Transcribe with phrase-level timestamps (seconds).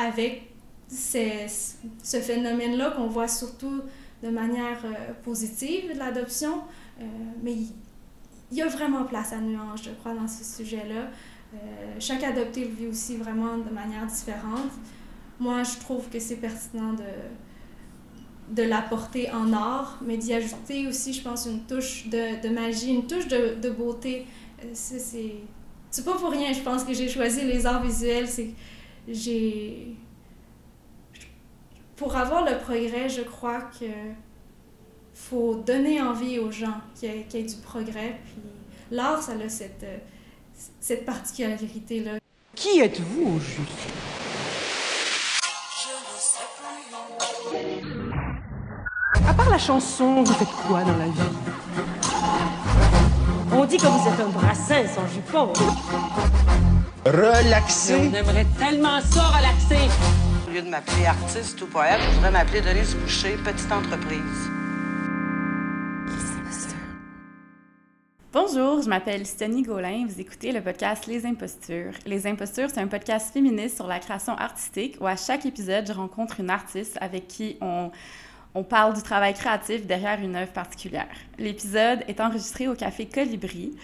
[0.00, 0.42] avec
[0.88, 3.82] ce phénomène-là qu'on voit surtout
[4.22, 6.62] de manière euh, positive, l'adoption,
[7.00, 7.04] euh,
[7.42, 7.54] mais
[8.52, 11.08] il y, a vraiment place à nuance, je crois, dans ce sujet-là.
[11.54, 11.56] Euh,
[11.98, 14.72] chaque adopté le vit aussi vraiment de manière différente.
[15.38, 21.12] Moi, je trouve que c'est pertinent de, de l'apporter en art, mais d'y ajouter aussi,
[21.12, 24.26] je pense, une touche de, de magie, une touche de, de beauté.
[24.74, 25.36] C'est
[25.90, 28.28] c'est pas pour rien, je pense que j'ai choisi les arts visuels.
[28.28, 28.50] C'est
[29.08, 29.96] j'ai
[31.96, 33.84] pour avoir le progrès, je crois que
[35.12, 38.18] faut donner envie aux gens qu'il y, ait du progrès.
[38.24, 38.42] Puis
[38.90, 39.84] l'art, ça a cette,
[40.80, 42.12] cette particularité-là.
[42.54, 43.70] Qui êtes-vous au juste?
[49.28, 51.20] À part la chanson, vous faites quoi dans la vie?
[53.52, 55.52] On dit que vous êtes un brassin sans jupon.
[57.06, 57.94] Relaxer.
[57.94, 59.88] On aimerait tellement ça, relaxer.
[60.46, 64.20] Au lieu de m'appeler artiste ou poète, je voudrais m'appeler Denise Boucher, petite entreprise.
[68.34, 70.04] Bonjour, je m'appelle Stony Gaulin.
[70.06, 71.94] Vous écoutez le podcast Les Impostures.
[72.04, 75.94] Les Impostures, c'est un podcast féministe sur la création artistique où à chaque épisode, je
[75.94, 77.90] rencontre une artiste avec qui on
[78.54, 81.06] on parle du travail créatif derrière une œuvre particulière.
[81.38, 83.76] L'épisode est enregistré au Café Colibri,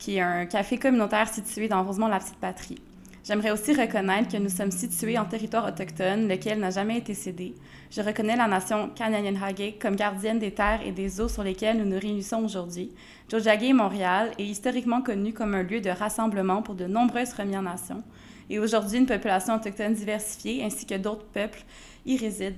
[0.00, 2.80] qui est un café communautaire situé dans Rosemont-la-Petite-Patrie.
[3.22, 7.54] J'aimerais aussi reconnaître que nous sommes situés en territoire autochtone, lequel n'a jamais été cédé.
[7.90, 11.84] Je reconnais la nation Kanyanyenhage comme gardienne des terres et des eaux sur lesquelles nous
[11.84, 12.90] nous réunissons aujourd'hui.
[13.28, 18.02] Jojage Montréal est historiquement connu comme un lieu de rassemblement pour de nombreuses Premières Nations.
[18.48, 21.62] Et aujourd'hui, une population autochtone diversifiée ainsi que d'autres peuples
[22.06, 22.56] y résident.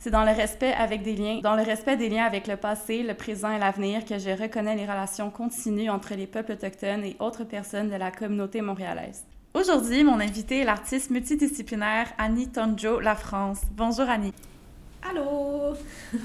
[0.00, 3.02] C'est dans le respect avec des liens, dans le respect des liens avec le passé,
[3.02, 7.16] le présent et l'avenir que je reconnais les relations continues entre les peuples autochtones et
[7.18, 9.24] autres personnes de la communauté montréalaise.
[9.54, 13.62] Aujourd'hui, mon invité est l'artiste multidisciplinaire Annie Tonjo La France.
[13.72, 14.32] Bonjour Annie.
[15.10, 15.74] Allô?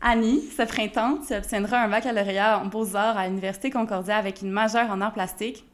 [0.00, 4.88] Annie, ce printemps, tu obtiendras un baccalauréat en beaux-arts à l'Université Concordia avec une majeure
[4.90, 5.66] en arts plastiques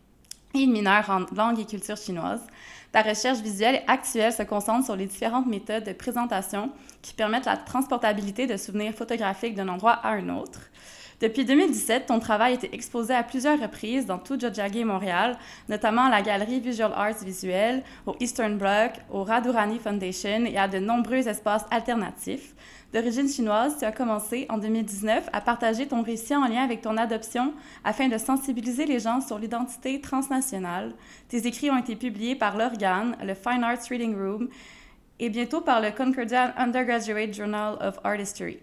[0.55, 2.41] et une mineure en langue et culture chinoise.
[2.95, 6.71] Ta recherche visuelle actuelle se concentre sur les différentes méthodes de présentation
[7.03, 10.61] qui permettent la transportabilité de souvenirs photographiques d'un endroit à un autre.
[11.21, 15.39] Depuis 2017, ton travail a été exposé à plusieurs reprises dans tout Jojage Montréal,
[15.69, 20.67] notamment à la galerie Visual Arts Visuelle, au Eastern Bloc, au Radurani Foundation et à
[20.67, 22.55] de nombreux espaces alternatifs.
[22.93, 26.97] D'origine chinoise, tu as commencé en 2019 à partager ton récit en lien avec ton
[26.97, 27.53] adoption
[27.85, 30.93] afin de sensibiliser les gens sur l'identité transnationale.
[31.29, 34.49] Tes écrits ont été publiés par l'Organe, le Fine Arts Reading Room
[35.19, 38.59] et bientôt par le Concordia Undergraduate Journal of Art History.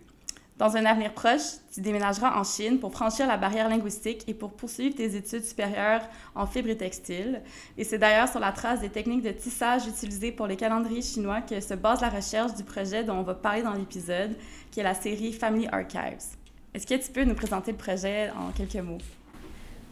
[0.62, 4.52] Dans un avenir proche, tu déménageras en Chine pour franchir la barrière linguistique et pour
[4.52, 6.04] poursuivre tes études supérieures
[6.36, 7.42] en fibre et textile.
[7.80, 11.42] Et c'est d'ailleurs sur la trace des techniques de tissage utilisées pour les calendriers chinois
[11.42, 14.36] que se base la recherche du projet dont on va parler dans l'épisode,
[14.70, 16.38] qui est la série Family Archives.
[16.76, 19.00] Est-ce que tu peux nous présenter le projet en quelques mots?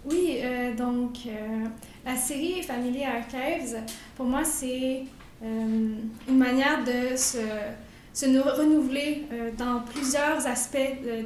[0.06, 1.66] Oui, euh, donc euh,
[2.06, 3.78] la série Family Archives,
[4.16, 5.02] pour moi, c'est
[5.44, 5.96] euh,
[6.28, 7.40] une manière de se
[8.20, 10.78] se renouveler euh, dans plusieurs aspects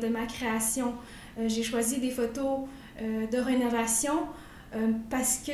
[0.01, 0.93] de, ma création.
[1.39, 2.67] Euh, j'ai choisi des photos
[3.01, 4.27] euh, de rénovation
[5.11, 5.51] parce que,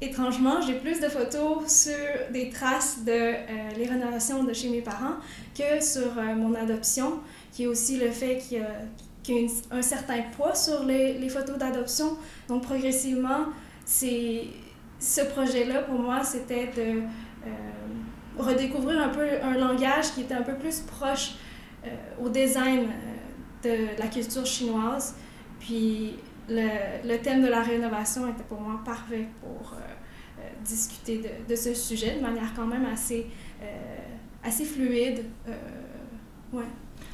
[0.00, 3.34] étrangement, j'ai plus de photos sur des traces de
[3.76, 5.16] les rénovations de chez mes parents
[5.52, 7.18] que sur mon adoption,
[7.50, 12.16] qui est aussi le fait qu'il y a, un certain poids sur les, photos d'adoption.
[12.46, 13.46] Donc, progressivement,
[13.84, 17.02] ce projet-là, pour moi, c'était de
[18.50, 21.34] redécouvrir un peu un langage qui était un peu plus proche
[21.86, 21.88] euh,
[22.22, 22.88] au design
[23.64, 25.16] euh, de la culture chinoise.
[25.58, 26.16] Puis
[26.48, 26.68] le,
[27.06, 31.74] le, thème de la rénovation était pour moi parfait pour euh, discuter de, de, ce
[31.74, 33.26] sujet de manière quand même assez,
[34.42, 35.24] assez fluide.
[36.52, 36.64] ouais.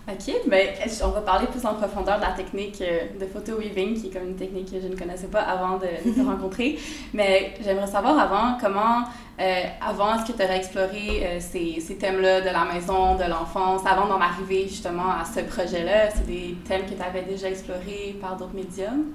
[0.08, 4.00] OK, mais ben, on va parler plus en profondeur de la technique de photo weaving,
[4.00, 6.78] qui est comme une technique que je ne connaissais pas avant de, de te rencontrer.
[7.12, 9.04] Mais j'aimerais savoir avant comment
[9.38, 13.24] euh, avant, est-ce que tu aurais exploré euh, ces, ces thèmes-là de la maison, de
[13.24, 16.10] l'enfance, avant d'en arriver justement à ce projet-là?
[16.10, 19.12] C'est des thèmes que tu avais déjà explorés par d'autres médiums?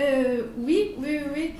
[0.00, 1.54] Euh, oui, oui, oui.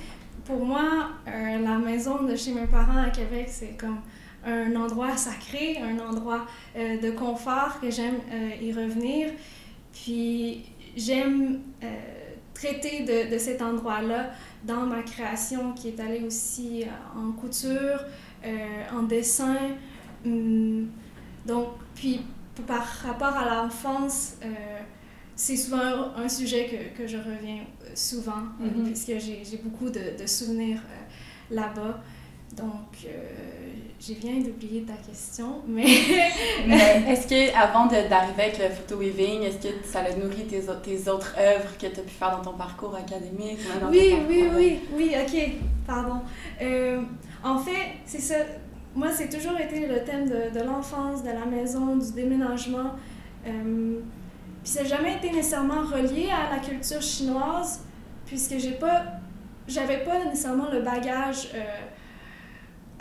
[0.45, 3.99] Pour moi, la maison de chez mes parents à Québec, c'est comme
[4.45, 6.45] un endroit sacré, un endroit
[6.75, 8.19] de confort que j'aime
[8.61, 9.29] y revenir.
[9.93, 10.63] Puis
[10.95, 11.59] j'aime
[12.61, 14.31] traiter de, de cet endroit-là
[14.63, 18.05] dans ma création qui est allée aussi euh, en couture,
[18.45, 19.57] euh, en dessin.
[20.25, 20.89] Hum,
[21.45, 22.21] donc, puis
[22.67, 24.47] par rapport à l'enfance, euh,
[25.35, 27.63] c'est souvent un, sujet que, que, je reviens
[27.95, 28.83] souvent, mm-hmm.
[28.85, 30.81] puisque j'ai beaucoup de, de souvenirs
[31.49, 32.03] là-bas.
[32.55, 33.07] Donc,
[34.01, 35.85] j'ai bien d'oublier ta question, mais...
[36.67, 40.59] mais est-ce que avant d'arriver avec le photo weaving, est-ce que ça a nourri tes,
[40.59, 43.59] tes autres œuvres que tu as pu faire dans ton parcours académique?
[43.91, 45.51] oui, oui, oui, oui, ok,
[45.85, 46.21] pardon.
[46.61, 47.01] Euh,
[47.43, 48.35] en fait, c'est ça.
[48.95, 52.95] Moi, c'est toujours été le thème de, de l'enfance, de la maison, du déménagement.
[53.45, 53.99] Euh,
[54.63, 57.81] puis ça n'a jamais été nécessairement relié à la culture chinoise,
[58.25, 59.03] puisque j'ai pas,
[59.67, 61.63] j'avais pas nécessairement le bagage euh,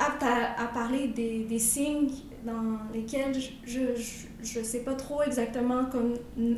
[0.01, 2.11] apte à, parler des, des, signes
[2.45, 3.35] dans lesquels
[3.67, 6.15] je ne sais pas trop exactement comme,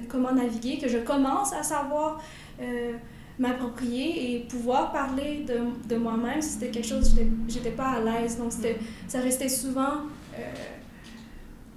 [0.08, 2.22] comment naviguer, que je commence à savoir
[2.60, 2.92] euh,
[3.38, 8.00] m'approprier et pouvoir parler de, de moi-même si c'était quelque chose que j'étais pas à
[8.00, 8.38] l'aise.
[8.38, 8.52] Donc
[9.08, 10.06] ça restait souvent
[10.38, 10.52] euh,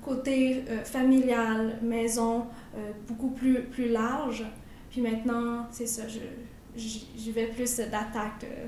[0.04, 2.46] côté euh, familial, maison,
[3.08, 4.44] beaucoup plus, plus large.
[4.92, 6.20] Puis maintenant, c'est ça, je,
[6.78, 8.68] j'y vais plus d'attaque euh,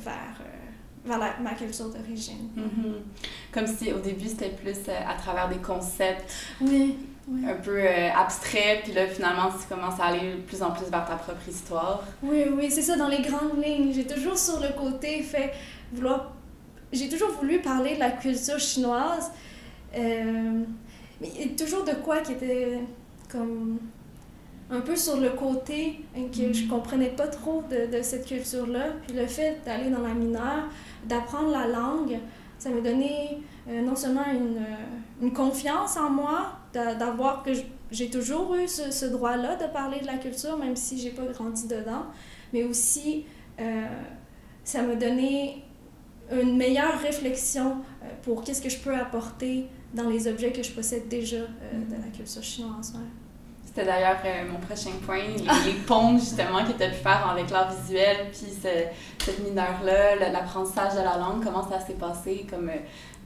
[1.08, 2.50] vers, ma culture d'origine.
[2.56, 3.54] Mm-hmm.
[3.54, 6.32] Comme si au début, c'était plus à travers des concepts.
[6.62, 6.98] Oui.
[7.46, 11.06] un peu abstraits, puis là, finalement, tu commences à aller de plus en plus vers
[11.06, 12.04] ta propre histoire.
[12.24, 13.92] Oui, oui, c'est ça, dans les grandes lignes.
[13.94, 15.52] J'ai toujours sur le côté fait
[15.92, 16.34] vouloir...
[16.94, 19.32] J'ai toujours voulu parler de la culture chinoise,
[19.98, 20.64] euh,
[21.20, 22.80] mais toujours de quoi qui était
[23.30, 23.78] comme
[24.70, 28.88] un peu sur le côté que je comprenais pas trop de, de cette culture-là.
[29.06, 30.66] Puis le fait d'aller dans la mineure,
[31.06, 32.20] d'apprendre la langue,
[32.60, 37.52] ça m'a donné euh, non seulement une, euh, une, confiance en moi, d'avoir que
[37.92, 41.26] j'ai toujours eu ce, ce droit-là de parler de la culture, même si j'ai pas
[41.26, 42.06] grandi dedans,
[42.52, 43.26] mais aussi
[43.60, 43.86] euh,
[44.64, 45.64] ça m'a donné
[46.32, 47.78] une meilleure réflexion
[48.24, 52.02] pour qu'est-ce que je peux apporter dans les objets que je possède déjà euh, de
[52.02, 52.94] la culture chinoise.
[52.96, 53.27] Ouais.
[53.78, 55.22] C'était d'ailleurs euh, mon prochain point,
[55.64, 58.70] les, ponts justement que tu as pu faire avec l'art visuel, puis ce,
[59.24, 62.72] cette mineure-là, l'apprentissage de la langue, comment ça s'est passé, comme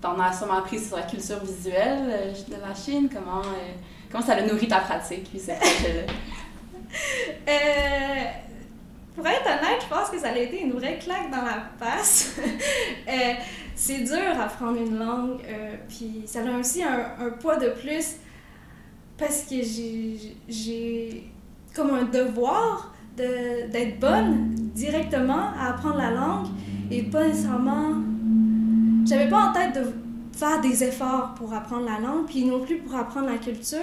[0.01, 3.44] tu en as sûrement appris sur la culture visuelle de la Chine, comment,
[4.12, 6.12] comment ça a nourri ta pratique, puis ce projet-là?
[9.15, 12.36] pour être honnête, je pense que ça a été une vraie claque dans la face.
[13.07, 13.12] euh,
[13.74, 18.18] c'est dur apprendre une langue, euh, puis ça a aussi un, un, poids de plus
[19.21, 19.56] parce que
[20.50, 21.31] j'ai
[21.75, 26.47] comme un devoir d'être bonne directement à apprendre la langue
[26.89, 28.01] et pas nécessairement.
[29.06, 29.91] J'avais pas en tête de
[30.38, 33.79] faire des efforts pour apprendre la langue, puis non plus pour apprendre la culture.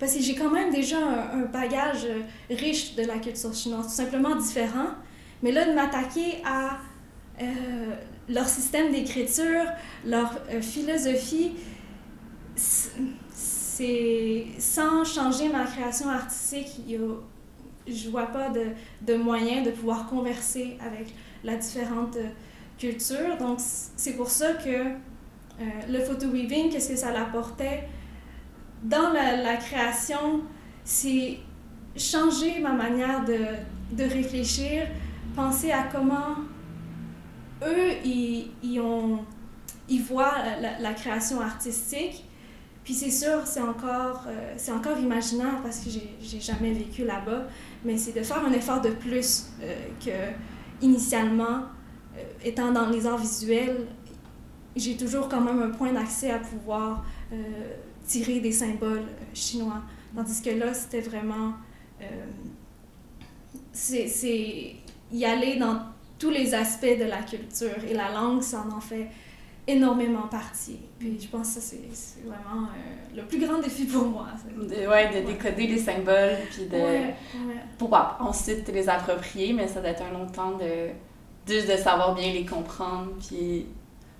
[0.00, 0.98] Parce que j'ai quand même déjà
[1.32, 2.06] un, bagage
[2.50, 4.88] riche de la culture chinoise, tout simplement différent.
[5.42, 6.78] Mais là, de m'attaquer à
[7.40, 7.94] euh,
[8.28, 9.66] leur système d'écriture,
[10.04, 11.52] leur euh, philosophie,
[13.78, 16.98] c'est sans changer ma création artistique, il y
[17.86, 18.66] je vois pas de,
[19.02, 21.14] de moyen de pouvoir converser avec
[21.44, 22.18] la différente
[22.76, 23.36] culture.
[23.38, 27.88] Donc, c'est pour ça que euh, le photo weaving, qu'est-ce que ça l'apportait?
[28.82, 30.42] dans la, création,
[30.84, 31.38] c'est
[31.96, 34.86] changer ma manière de, réfléchir,
[35.34, 36.36] penser à comment
[37.66, 40.34] eux, ils, voient
[40.80, 42.27] la création artistique.
[42.88, 47.46] Puis c'est sûr, c'est encore, euh, c'est encore imaginaire parce que j'ai jamais vécu là-bas,
[47.84, 50.32] mais c'est de faire un effort de plus euh, que
[50.80, 51.64] initialement,
[52.16, 53.88] euh, étant dans les arts visuels,
[54.74, 57.36] j'ai toujours quand même un point d'accès à pouvoir euh,
[58.06, 59.04] tirer des symboles
[59.34, 59.82] chinois.
[60.16, 61.52] Tandis que là, c'était vraiment.
[63.70, 64.76] C'est
[65.12, 65.82] y aller dans
[66.18, 67.84] tous les aspects de la culture.
[67.86, 69.08] Et la langue, ça en, en fait
[69.68, 70.80] énormément partie.
[70.98, 74.26] Puis je pense que ça, c'est vraiment euh, le plus grand défi pour moi.
[74.56, 76.76] De, ouais, de décoder les symboles, puis de...
[76.76, 77.62] Ouais, ouais.
[77.76, 80.88] Pour ensuite les approprier, mais ça doit être un long temps de...
[81.46, 83.66] Juste de savoir bien les comprendre, puis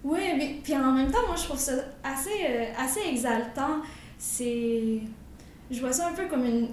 [0.04, 1.72] oui, mais puis en même temps, moi, je trouve ça
[2.04, 3.82] assez, euh, assez exaltant.
[4.16, 5.00] C'est...
[5.70, 6.68] Je vois ça un peu comme une,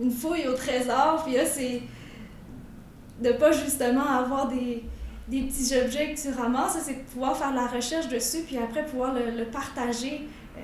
[0.00, 1.80] une fouille au trésor, puis là, c'est
[3.20, 4.82] de pas justement avoir des,
[5.28, 8.84] des petits objets que tu ramasses, c'est de pouvoir faire la recherche dessus, puis après
[8.84, 10.28] pouvoir le, le partager.
[10.56, 10.60] Euh,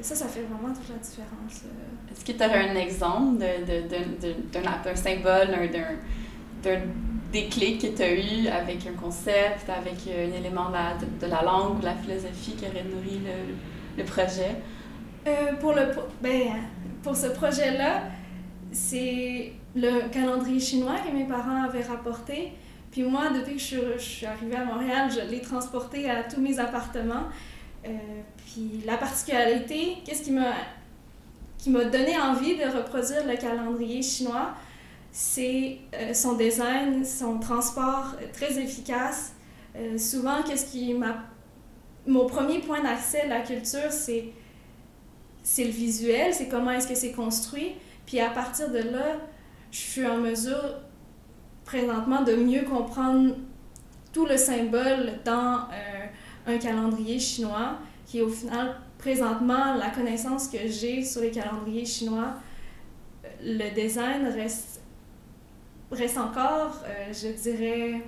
[0.00, 1.64] ça, ça fait vraiment toute la différence.
[1.64, 2.12] Euh.
[2.12, 3.38] Est-ce que tu aurais un exemple
[4.52, 5.48] d'un symbole,
[6.62, 6.80] d'un
[7.32, 11.30] déclic que tu as eu avec un concept, avec un élément de la, de, de
[11.30, 13.54] la langue ou la philosophie qui aurait nourri le,
[13.98, 14.56] le projet?
[15.26, 15.88] Euh, pour, le,
[16.22, 16.52] ben,
[17.02, 18.02] pour ce projet-là,
[18.70, 22.52] c'est le calendrier chinois que mes parents avaient rapporté.
[22.96, 26.58] Puis moi, depuis que je suis, arrivée à Montréal, je l'ai transporté à tous mes
[26.58, 27.24] appartements.
[27.84, 27.90] Euh,
[28.38, 30.54] puis la particularité, qu'est-ce qui m'a
[31.58, 34.54] qui m'a donné envie de reproduire le calendrier chinois,
[35.12, 39.34] c'est euh, son design, son transport très efficace.
[39.76, 41.18] Euh, souvent, qu'est-ce qui m'a
[42.06, 44.30] mon premier point d'accès à la culture, c'est
[45.42, 47.72] c'est le visuel, c'est comment est-ce que c'est construit.
[48.06, 49.18] Puis à partir de là,
[49.70, 50.85] je suis en mesure
[51.66, 53.34] présentement de mieux comprendre
[54.12, 56.06] tout le symbole dans euh,
[56.46, 61.84] un calendrier chinois, qui est au final présentement la connaissance que j'ai sur les calendriers
[61.84, 62.34] chinois.
[63.42, 64.80] Le design reste,
[65.90, 68.00] reste encore, euh, je dirais,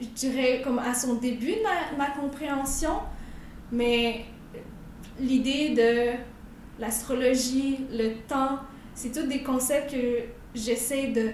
[0.00, 3.00] je dirais comme à son début de ma, ma compréhension,
[3.72, 4.24] mais
[5.18, 6.12] l'idée de
[6.80, 8.60] l'astrologie, le temps,
[8.94, 10.22] c'est tous des concepts que
[10.54, 11.32] j'essaie de,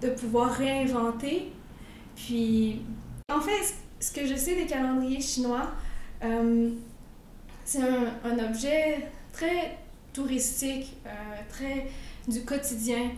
[0.00, 1.52] de pouvoir réinventer.
[2.16, 2.82] Puis,
[3.32, 5.70] en fait, ce que je sais des calendriers chinois,
[6.22, 6.70] euh,
[7.64, 9.78] c'est un, un, objet très
[10.12, 11.10] touristique, euh,
[11.48, 11.86] très
[12.28, 13.10] du quotidien.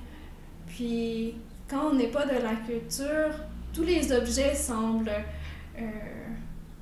[0.66, 1.34] Puis,
[1.68, 3.32] quand on n'est pas de la culture,
[3.72, 5.10] tous les objets semblent
[5.78, 5.82] euh,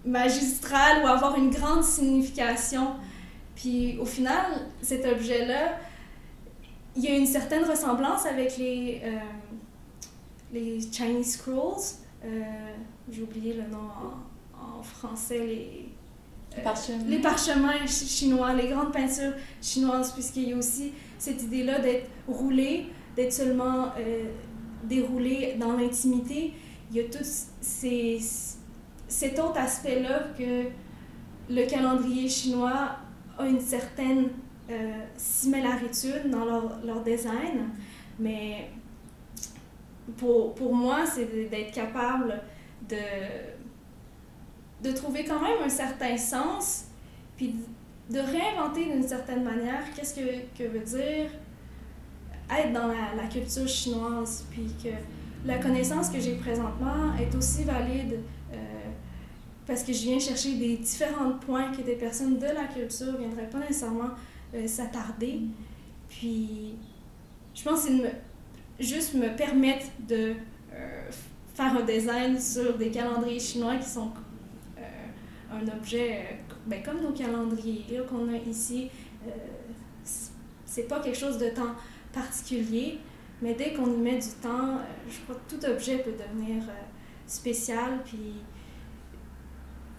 [0.05, 2.95] magistrales ou avoir une grande signification.
[3.57, 4.45] Puis au final,
[4.83, 5.79] cet objet-là,
[6.97, 9.19] il y a une certaine ressemblance avec les, euh,
[10.55, 11.99] les Chinese Scrolls.
[12.25, 12.43] Euh,
[13.11, 13.89] J'ai oublié le nom
[14.55, 17.05] en, en français, les, parchemins.
[17.07, 22.87] les parchemins chinois, les grandes peintures chinoises, puisqu'il y a aussi cette idée-là d'être roulé,
[23.17, 24.31] d'être seulement euh,
[24.85, 26.53] déroulé dans l'intimité.
[26.91, 27.25] Il y a tout
[27.61, 28.19] ces,
[29.09, 30.69] cet autre aspect-là que
[31.51, 32.97] le calendrier chinois
[33.37, 34.29] a une certaine
[34.71, 37.71] euh, similarité dans leur, leur, design,
[38.19, 38.71] mais
[40.17, 42.41] pour, pour moi, c'est d'être capable
[42.89, 42.97] de,
[44.83, 46.85] de trouver quand même un certain sens,
[47.37, 47.55] puis
[48.11, 51.31] de réinventer d'une certaine manière qu'est-ce que, que veut dire
[52.51, 54.91] être dans la, la, culture chinoise, puis que
[55.47, 58.21] la connaissance que j'ai présentement est aussi valide
[58.53, 58.57] euh,
[59.67, 63.19] parce que je viens chercher des différents points que des personnes de la culture ne
[63.19, 64.11] viendraient pas nécessairement
[64.55, 65.41] euh, s'attarder.
[66.09, 66.75] Puis,
[67.55, 68.13] je pense que c'est
[68.79, 70.35] juste me permettre de
[70.73, 71.11] euh,
[71.55, 74.11] faire un design sur des calendriers chinois qui sont
[74.79, 74.81] euh,
[75.53, 78.91] un objet ben, comme nos calendriers qu'on a ici.
[80.65, 81.75] c'est pas quelque chose de temps
[82.13, 82.99] particulier,
[83.41, 84.79] mais dès qu'on y met du temps,
[85.09, 86.63] je crois que tout objet peut devenir
[87.27, 88.01] spécial.
[88.05, 88.35] Puis,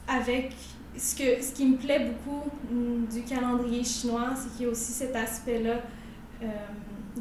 [0.07, 0.51] avec
[0.97, 5.15] ce, qui me plaît beaucoup mm, du calendrier chinois, c'est qu'il y a aussi cet
[5.15, 5.81] aspect-là,
[6.41, 6.47] euh,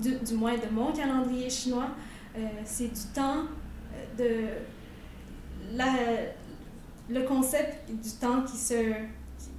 [0.01, 1.89] du, du, moins de mon calendrier chinois,
[2.37, 3.45] euh, c'est du temps,
[3.93, 5.93] euh, de la,
[7.09, 8.93] le concept du temps qui se
[9.39, 9.51] qui,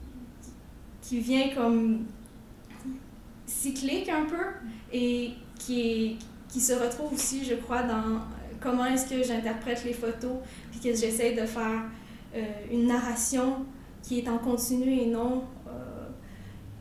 [1.01, 2.05] qui vient comme
[3.45, 4.43] cyclique un peu
[4.91, 6.15] et qui, est,
[6.49, 8.21] qui se retrouve aussi, je crois, dans
[8.59, 10.37] comment est-ce que j'interprète les photos,
[10.71, 11.83] puis que j'essaie de faire
[12.35, 13.65] euh, une narration
[14.01, 16.07] qui est en continu et non euh,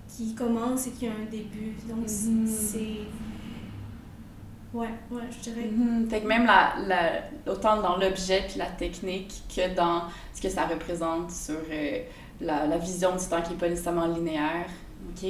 [0.08, 1.72] qui commence et qui a un début.
[1.88, 2.46] Donc, mm -hmm.
[2.46, 3.33] c'est.
[4.74, 5.66] Ouais, ouais, je dirais.
[5.70, 6.26] Mm -hmm.
[6.26, 10.02] Même la, la, autant dans l'objet puis la technique que dans
[10.34, 12.00] ce que ça représente sur euh,
[12.40, 14.68] la, vision du temps qui n'est pas nécessairement linéaire.
[15.08, 15.24] OK?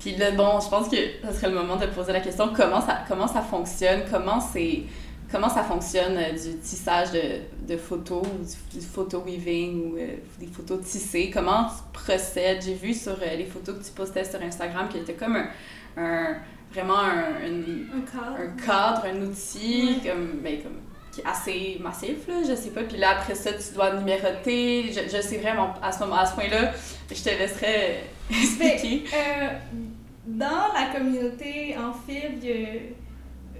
[0.00, 2.80] Puis là, bon, je pense que ce serait le moment de poser la question comment
[2.80, 4.82] ça, comment ça fonctionne, comment c'est
[5.30, 7.26] comment ça fonctionne euh, du tissage de,
[7.70, 8.26] de photos
[8.74, 11.30] du, photo weaving ou euh, des photos tissées?
[11.36, 12.60] Comment tu procèdes?
[12.66, 15.36] J'ai vu sur les photos que tu postais sur Instagram qu'il était comme
[15.96, 16.36] un
[16.74, 18.36] vraiment un, cadre.
[18.40, 19.04] un, cadre.
[19.06, 20.72] un outil comme, ben, comme
[21.12, 22.82] qui est assez massif, là, je sais pas.
[22.82, 24.92] Puis là, après ça, tu dois numéroter.
[24.92, 26.72] Je, je sais vraiment, à ce, moment, à ce point-là,
[27.10, 29.04] je te laisserai expliquer.
[29.14, 29.48] euh,
[30.26, 32.66] dans la communauté en fil, il y a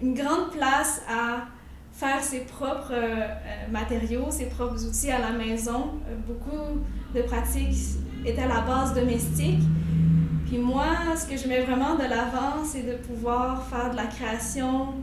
[0.02, 1.46] une grande place à
[1.92, 3.26] faire ses propres euh,
[3.70, 5.92] matériaux, ses propres outils à la maison.
[6.08, 6.80] Euh, beaucoup
[7.14, 9.60] de pratiques étaient à la base domestique.
[10.46, 10.86] Puis moi,
[11.16, 14.94] ce que je mets vraiment de l'avant, c'est de pouvoir faire de la création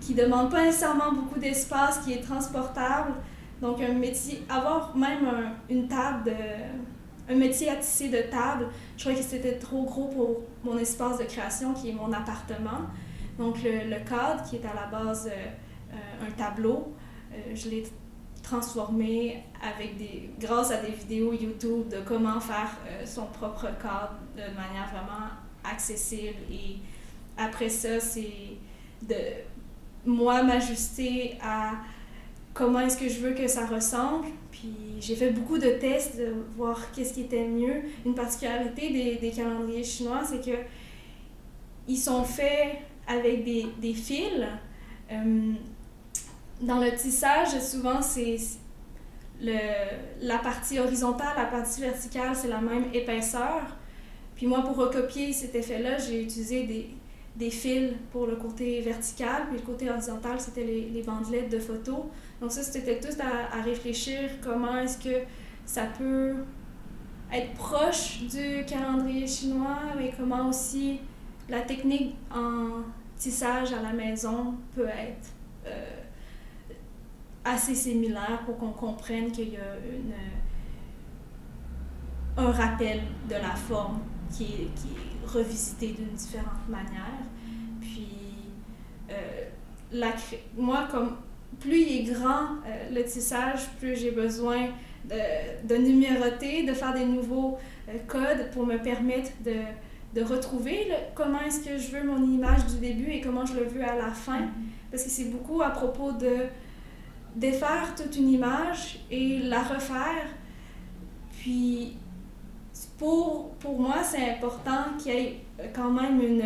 [0.00, 3.14] qui demande pas nécessairement beaucoup d'espace, qui est transportable.
[3.60, 8.68] Donc un métier, avoir même un, une table de, un métier à tisser de table,
[8.96, 12.86] je croyais que c'était trop gros pour mon espace de création qui est mon appartement.
[13.38, 16.94] Donc le, le cadre qui est à la base euh, un tableau,
[17.32, 17.84] euh, je l'ai
[18.48, 24.16] transformé avec des, grâce à des vidéos YouTube de comment faire euh, son propre cadre
[24.34, 25.28] de manière vraiment
[25.64, 26.38] accessible.
[26.50, 26.76] Et
[27.36, 28.56] après ça, c'est
[29.02, 29.14] de
[30.06, 31.72] moi m'ajuster à
[32.54, 34.26] comment est-ce que je veux que ça ressemble.
[34.50, 37.82] Puis j'ai fait beaucoup de tests de voir qu'est-ce qui était mieux.
[38.06, 40.56] Une particularité des, des calendriers chinois, c'est que
[41.86, 44.44] ils sont faits avec des, des fils.
[45.10, 45.52] Euh,
[46.60, 48.36] dans le tissage, souvent, c'est
[49.40, 53.62] la partie horizontale, la partie verticale, c'est la même épaisseur.
[54.34, 56.90] Puis moi, pour recopier cet effet-là, j'ai utilisé des,
[57.36, 61.58] des fils pour le côté vertical, puis le côté horizontal, c'était les, les bandelettes de
[61.58, 62.04] photos.
[62.40, 65.24] Donc ça, c'était tout à, à réfléchir comment est-ce que
[65.64, 66.34] ça peut
[67.32, 71.00] être proche du calendrier chinois, mais comment aussi
[71.48, 72.82] la technique en
[73.16, 75.28] tissage à la maison peut être
[75.66, 76.02] euh,
[77.50, 79.76] assez similaire pour qu'on comprenne qu'il y a
[82.36, 84.00] un rappel de la forme
[84.30, 84.88] qui est, qui
[85.26, 87.22] revisité d'une différente manière.
[87.80, 88.08] Puis,
[89.10, 89.44] euh,
[89.92, 90.12] la,
[90.56, 91.16] moi, comme
[91.60, 94.68] plus il est grand euh, le tissage, plus j'ai besoin
[95.04, 99.54] de, de, numéroter, de faire des nouveaux euh, codes pour me permettre de,
[100.14, 103.64] de retrouver comment est-ce que je veux mon image du début et comment je le
[103.64, 104.48] veux à la fin.
[104.90, 106.46] Parce que c'est beaucoup à propos de
[107.38, 110.26] défaire toute une image et la refaire.
[111.38, 111.96] Puis,
[112.98, 115.40] pour, pour moi, c'est important qu'il y ait
[115.74, 116.42] quand même une...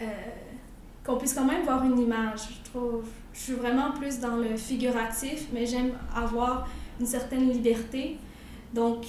[0.00, 0.06] Euh,
[1.04, 2.40] qu'on puisse quand même voir une image.
[2.64, 6.68] Je trouve, je suis vraiment plus dans le figuratif, mais j'aime avoir
[7.00, 8.18] une certaine liberté.
[8.72, 9.04] Donc,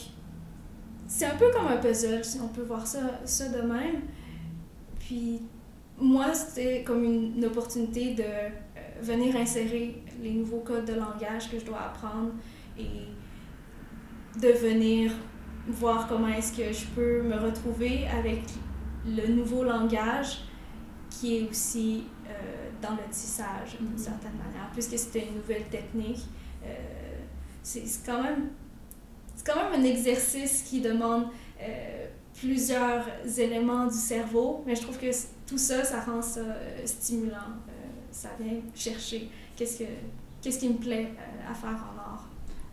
[1.08, 4.02] c'est un peu comme un puzzle, si on peut voir ça, ça de même.
[5.00, 5.42] Puis,
[6.00, 8.50] moi, c'était comme une, opportunité de euh,
[9.02, 12.32] venir insérer les nouveaux codes de langage que je dois apprendre
[12.78, 13.08] et
[14.40, 15.12] de venir
[15.68, 18.42] voir comment est-ce que je peux me retrouver avec
[19.06, 20.40] le nouveau langage
[21.10, 22.32] qui est aussi euh,
[22.82, 23.98] dans le tissage d'une mm -hmm.
[23.98, 26.24] certaine manière, puisque c'était une nouvelle technique.
[26.66, 26.70] Euh,
[27.62, 28.50] c'est quand même
[29.36, 31.26] c'est quand même un exercice qui demande
[31.62, 32.08] euh,
[32.42, 33.04] plusieurs
[33.46, 35.12] éléments du cerveau, mais je trouve que
[35.50, 36.46] tout ça, ça rend ça
[36.86, 37.52] stimulant.
[38.12, 39.22] Ça vient chercher
[39.56, 39.90] qu'est-ce que
[40.42, 41.10] qu'est-ce qui me plaît
[41.50, 42.24] à faire en art?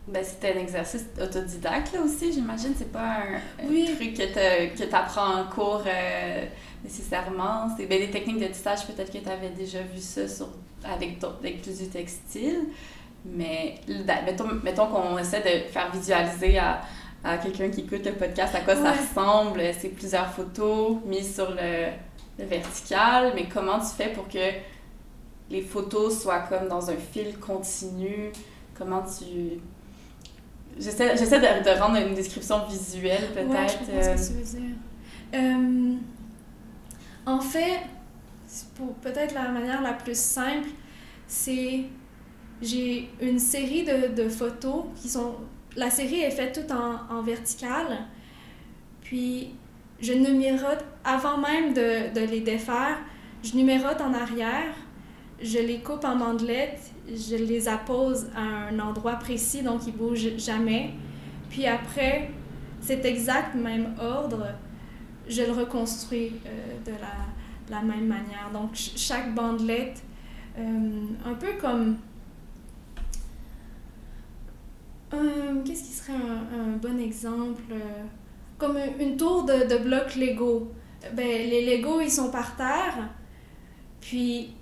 [0.08, 2.74] Ben, c'était un exercice autodidacte là aussi, j'imagine.
[2.76, 3.88] C'est pas un, oui.
[3.90, 6.46] un, truc que tu apprends en cours euh,
[6.82, 7.68] nécessairement.
[7.76, 10.48] C'est ben, des techniques de tissage, peut-être que tu avais déjà vu ça sur,
[10.84, 12.68] avec, avec plus du textile.
[13.24, 13.74] Mais
[14.24, 16.80] mettons, mettons qu'on essaie de faire visualiser à,
[17.22, 18.82] à quelqu'un qui écoute le podcast à quoi ouais.
[18.82, 19.60] ça ressemble.
[19.78, 21.90] C'est plusieurs photos mises sur le,
[22.38, 24.38] le, vertical, mais comment tu fais pour que
[25.50, 28.32] les photos soient comme dans un fil continu?
[28.76, 29.58] Comment tu...
[30.78, 33.50] J'essaie, j'essaie de, de, rendre une description visuelle, peut-être.
[33.50, 34.76] Ouais, ce que tu veux dire.
[35.34, 35.94] Euh,
[37.26, 37.80] en fait,
[38.76, 40.68] pour peut-être la manière la plus simple,
[41.26, 41.84] c'est
[42.62, 45.34] j'ai une série de, de, photos qui sont...
[45.76, 48.06] La série est faite toute en, en verticale.
[49.02, 49.54] Puis,
[50.00, 52.98] je numérote, avant même de, de, les défaire,
[53.42, 54.74] je numérote en arrière,
[55.42, 60.36] je les coupe en bandelettes, je les appose à un endroit précis, donc ils bougent
[60.36, 60.90] jamais.
[61.48, 62.30] Puis après,
[62.80, 64.46] cet exact même ordre,
[65.28, 68.50] je le reconstruis euh, de la, la, même manière.
[68.52, 70.02] Donc, chaque bandelette,
[70.58, 71.96] euh, un peu comme
[75.12, 77.62] Euh, Qu'est-ce qui serait un, un, bon exemple?
[78.58, 80.70] Comme une tour de, de blocs Lego.
[81.14, 83.08] Ben, les Lego, ils sont par terre.
[84.00, 84.54] Puis,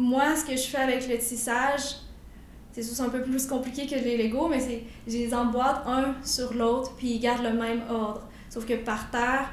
[0.00, 1.96] moi, ce que je fais avec le tissage,
[2.72, 6.54] c'est un peu plus compliqué que les Lego, mais c'est je les emboîte un sur
[6.54, 8.22] l'autre, puis ils gardent le même ordre.
[8.48, 9.50] Sauf que par terre,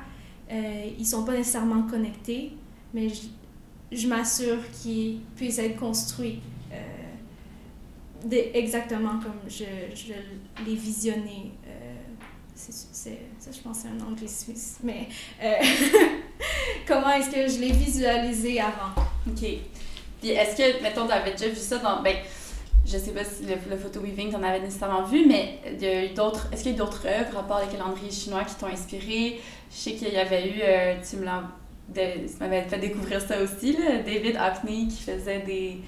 [0.51, 2.53] euh, ils sont pas nécessairement connectés,
[2.93, 3.07] mais
[3.91, 6.39] je, m'assure qu'ils puissent être construits
[8.23, 10.13] des, exactement comme je, je
[10.65, 11.51] l'ai visionné.
[11.67, 11.97] Euh,
[12.55, 14.81] ça, je pense, c'est un anglicisme.
[14.83, 15.07] Mais
[15.43, 15.53] euh,
[16.88, 19.03] comment est-ce que je l'ai visualisé avant?
[19.27, 19.45] OK.
[20.19, 22.01] Puis est-ce que, mettons, tu avais déjà vu ça dans.
[22.01, 22.15] Ben,
[22.86, 25.88] je sais pas si le, photo weaving, tu en avais nécessairement vu, mais il y
[25.88, 26.47] a eu d'autres.
[26.51, 29.41] Est-ce qu'il y a eu d'autres œuvres à part les calendriers chinois qui t'ont inspiré?
[29.69, 30.62] Je sais qu'il y avait eu.
[30.62, 31.17] Euh, tu
[32.39, 35.82] m'avais fait découvrir ça aussi, là, David Hockney qui faisait des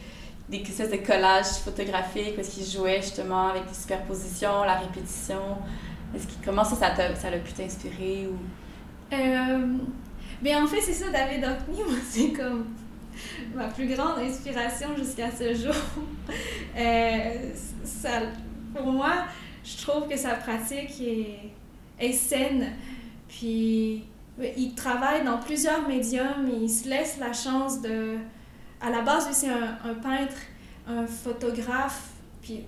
[0.50, 5.58] des espèces de collages photographiques où est-ce qu'ils jouaient justement avec des superpositions, la répétition.
[6.16, 8.36] Est-ce comment ça, ça, t'a, ça l'a pu t'inspirer ou...
[9.14, 9.78] Euh,
[10.42, 12.66] ben en fait, c'est ça, David Hockney, moi, c'est comme
[13.56, 15.76] ma plus grande inspiration jusqu'à ce jour.
[16.78, 17.52] euh,
[17.84, 18.10] ça,
[18.76, 19.26] pour moi,
[19.64, 21.02] je trouve que sa pratique
[22.00, 22.74] est, saine.
[23.28, 24.04] Puis,
[24.58, 28.18] il travaille dans plusieurs médiums, il se laisse la chance de
[28.82, 30.38] à la base, c'est un, peintre,
[30.88, 32.64] un photographe, puis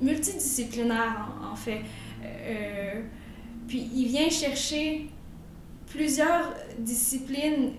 [0.00, 1.82] multidisciplinaire en, fait.
[2.24, 3.02] Euh,
[3.66, 5.10] puis il vient chercher
[5.86, 7.72] plusieurs disciplines,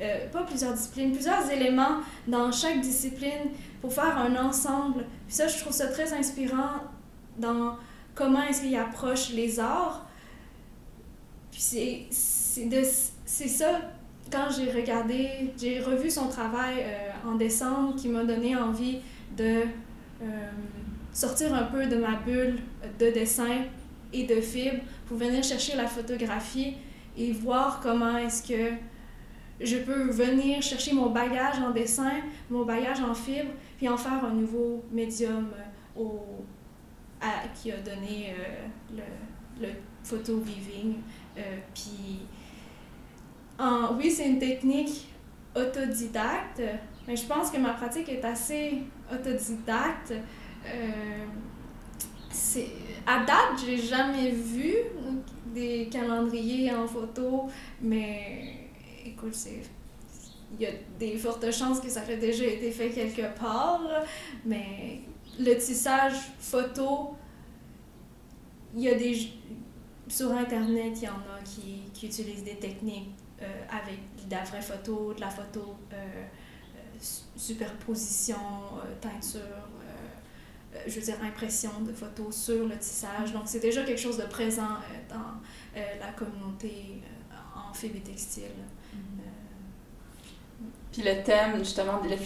[0.00, 5.04] euh, pas plusieurs disciplines, plusieurs éléments dans chaque discipline pour faire un ensemble.
[5.26, 6.82] Puis ça, je trouve ça très inspirant
[7.38, 7.76] dans
[8.14, 10.06] comment est-ce qu'ils approchent les arts.
[11.50, 13.80] Puis c'est ça,
[14.30, 18.98] quand j'ai regardé, j'ai revu son travail euh, en décembre qui m'a donné envie
[19.36, 19.62] de
[20.22, 20.50] euh,
[21.12, 22.58] sortir un peu de ma bulle
[22.98, 23.64] de dessin
[24.12, 26.74] et de fibre pour venir chercher la photographie
[27.16, 28.72] et voir comment est-ce que
[29.60, 34.24] je peux venir chercher mon bagage en dessin, mon bagage en fibre, puis en faire
[34.24, 36.44] un nouveau médium euh, au,
[37.54, 38.66] qui a donné euh,
[39.58, 40.96] le, le photo weaving.
[41.38, 42.20] Euh, puis,
[43.58, 45.08] en, oui, c'est une technique
[45.54, 46.60] autodidacte,
[47.08, 50.12] mais je pense que ma pratique est assez autodidacte.
[52.30, 52.68] c'est
[53.06, 54.74] à date, j'ai jamais vu
[55.54, 57.46] des calendriers en photo,
[57.80, 58.65] mais
[59.08, 59.62] écoute, c'est
[60.52, 63.82] il y a des fortes chances que ça ait déjà été fait quelque part,
[64.44, 65.00] mais
[65.38, 67.16] le tissage photo,
[68.74, 69.16] il y a des.
[70.08, 73.10] Sur Internet, il y en a qui, qui utilisent des techniques
[73.42, 76.26] euh, avec de la vraie photo, de la photo euh,
[77.34, 79.40] superposition, euh, teinture,
[80.86, 83.32] je veux dire, impression de photos sur le tissage.
[83.32, 84.76] Donc, c'est déjà quelque chose de présent
[85.08, 85.40] dans
[85.74, 87.02] la communauté
[87.56, 88.52] en fibre textile.
[90.96, 92.16] Puis le thème, justement, le,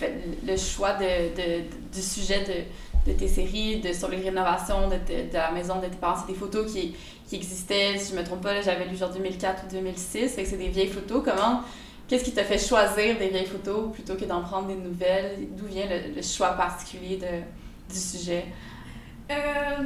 [0.47, 4.95] le choix de, de, du sujet de, de, tes séries, de, sur les rénovations de,
[4.95, 6.95] de, la maison de tes parents, c'est des photos qui,
[7.29, 10.49] qui existaient, si je me trompe pas, j'avais lu genre 2004 ou 2006, fait que
[10.49, 11.21] c'est des vieilles photos.
[11.25, 11.63] Comment,
[12.07, 15.49] qu'est-ce qui t'a fait choisir des vieilles photos plutôt que d'en prendre des nouvelles?
[15.57, 17.19] D'où vient le, choix particulier
[17.89, 18.45] du sujet?
[19.33, 19.83] Euh,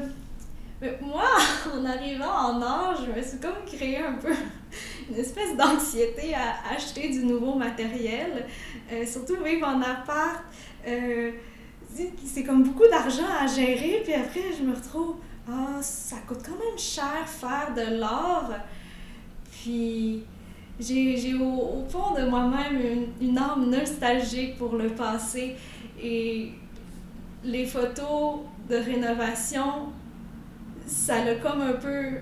[1.01, 1.31] moi,
[1.75, 4.35] en arrivant en âge, je me suis comme créé un peu
[5.09, 8.47] une espèce d'anxiété à acheter du nouveau matériel.
[8.92, 10.42] Euh, surtout vivre en appart,
[10.87, 11.31] euh,
[12.25, 15.16] c'est comme beaucoup d'argent à gérer, puis après je me retrouve,
[15.49, 18.51] ah, ça coûte quand même cher faire de l'art.
[19.51, 20.23] Puis
[20.79, 25.57] j'ai au, au, fond de moi-même une, une nostalgique pour le passé
[26.03, 26.53] et
[27.44, 29.92] les photos de rénovation
[30.87, 32.18] ça a comme un peu.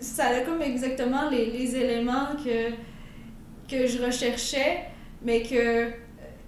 [0.00, 2.70] Ça a comme exactement les, les éléments que,
[3.68, 4.84] que je recherchais,
[5.22, 5.90] mais que.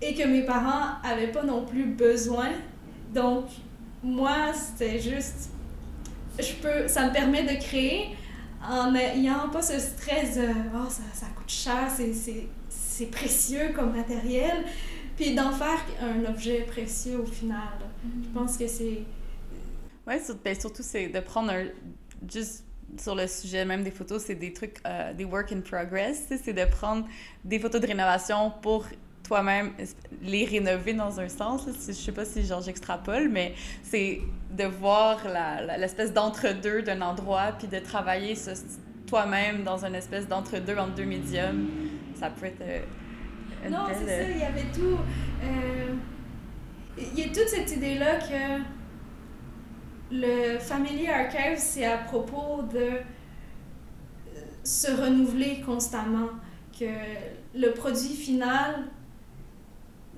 [0.02, 2.50] et que mes parents n'avaient pas non plus besoin.
[3.14, 3.46] Donc,
[4.02, 5.50] moi, c'était juste.
[6.38, 8.16] Je peux, ça me permet de créer
[8.66, 11.88] en n'ayant pas ce stress de oh, ça, ça coûte cher,
[12.68, 14.64] c'est précieux comme matériel,
[15.16, 17.78] puis d'en faire un objet précieux au final.
[18.22, 19.02] Je pense que c'est
[20.10, 21.66] oui, ben, surtout, c'est de prendre un.
[22.28, 22.64] Juste
[22.98, 26.26] sur le sujet même des photos, c'est des trucs, euh, des work in progress.
[26.28, 27.06] C'est de prendre
[27.44, 28.86] des photos de rénovation pour
[29.22, 29.72] toi-même
[30.22, 31.66] les rénover dans un sens.
[31.66, 31.72] Là.
[31.86, 35.20] Je sais pas si genre j'extrapole, mais c'est de voir
[35.78, 38.34] l'espèce d'entre-deux d'un endroit, puis de travailler
[39.06, 41.68] toi-même dans une espèce d'entre-deux entre deux médiums.
[42.18, 42.60] Ça peut être.
[42.62, 44.98] Euh, non, c'est ça, il y avait tout.
[45.44, 45.94] Euh,
[46.98, 48.62] il y a toute cette idée-là que
[50.10, 53.00] le Family Archive, c'est à propos de euh,
[54.64, 56.28] se renouveler constamment,
[56.78, 56.84] que
[57.54, 58.88] le produit final,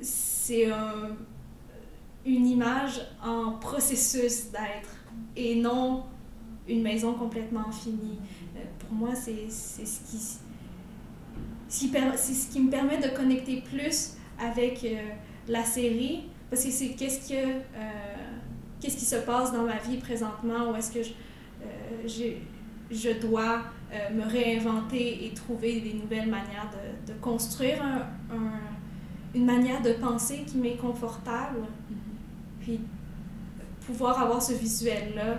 [0.01, 1.17] c'est un,
[2.25, 4.97] une image en processus d'être
[5.37, 6.05] et non
[6.69, 8.19] une maison complètement finie.
[8.57, 9.83] Euh, pour moi, c'est ce
[11.69, 15.11] qui, ce qui me permet de connecter plus avec euh,
[15.49, 17.61] la série, parce que c'est qu'est-ce que
[18.83, 21.13] qu'est-ce qui se passe dans ma vie présentement, où est-ce que je,
[21.63, 22.31] euh,
[22.91, 23.61] je dois
[23.93, 28.09] euh, me réinventer et trouver des nouvelles manières de, de construire un,
[29.35, 31.61] une manière de penser qui m'est confortable.
[31.61, 32.61] Mm-hmm.
[32.61, 32.81] Puis
[33.87, 35.39] pouvoir avoir ce visuel-là,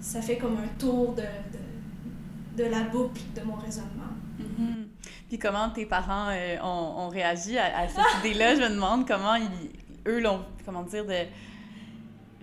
[0.00, 4.14] ça fait comme un tour de, de, de la boucle de mon raisonnement.
[4.40, 4.86] Mm-hmm.
[5.28, 8.54] Puis comment tes parents euh, ont, ont, réagi à, à cette idée-là?
[8.54, 9.70] Je me demande comment ils,
[10.06, 11.24] eux l'ont, comment dire, de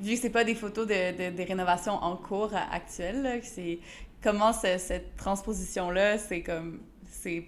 [0.04, 3.80] vu que c'est pas des photos de, de, des rénovations en cours actuelles, c'est
[4.22, 7.46] comment cette transposition-là, c'est comme c'est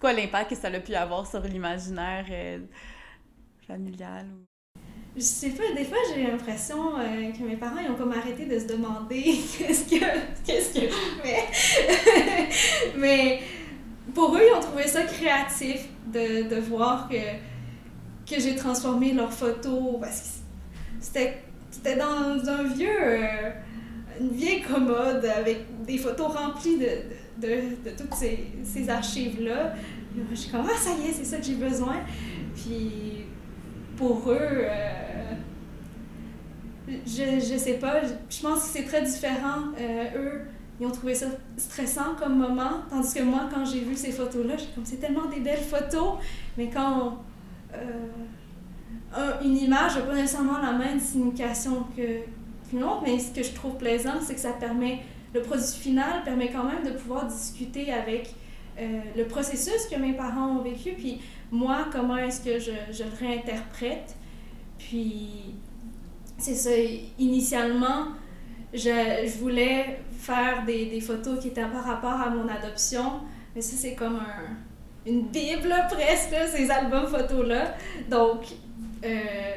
[0.00, 2.58] quoi l'impact que ça a pu avoir sur l'imaginaire euh,
[3.66, 4.26] familial
[5.16, 8.46] Je sais pas, des fois j'ai l'impression euh, que mes parents ils ont comme arrêté
[8.46, 9.22] de se demander
[9.58, 10.04] qu'est-ce que
[10.44, 10.92] qu'est-ce que je.
[12.98, 13.40] Mais
[14.14, 17.16] pour eux, ils ont trouvé ça créatif de, de voir que
[18.28, 20.26] que j'ai transformé leurs photos parce que
[21.00, 22.88] c'était dans un vieux.
[23.00, 23.50] Euh,
[24.20, 27.48] une vieille commode avec des photos remplies de, de,
[27.84, 29.74] de, toutes ces, ces archives-là.
[30.30, 31.96] Je suis comme, ah, ça y est, c'est ça que j'ai besoin.
[32.54, 33.26] Puis,
[33.96, 35.34] pour eux, euh,
[36.88, 38.02] je, je sais pas.
[38.28, 39.72] Je, pense que c'est très différent.
[39.78, 40.40] Euh, eux,
[40.80, 44.56] ils ont trouvé ça stressant comme moment, tandis que moi, quand j'ai vu ces photos-là,
[44.56, 46.14] j'étais comme c'est tellement des belles photos,
[46.56, 47.18] mais quand
[49.42, 53.76] une image n'a pas nécessairement la même signification qu'une autre, mais ce que je trouve
[53.76, 55.00] plaisant, c'est que ça permet,
[55.34, 58.34] le produit final permet quand même de pouvoir discuter avec
[58.78, 63.18] euh, le processus que mes parents ont vécu, puis moi, comment est-ce que je, le
[63.18, 64.14] réinterprète.
[64.78, 65.54] Puis,
[66.36, 66.70] c'est ça,
[67.18, 68.08] initialement,
[68.72, 73.20] je, voulais faire des, des, photos qui étaient par rapport à mon adoption,
[73.54, 77.74] mais ça, c'est comme un, une bible presque, ces albums photos-là.
[78.10, 78.42] Donc,
[79.04, 79.54] euh,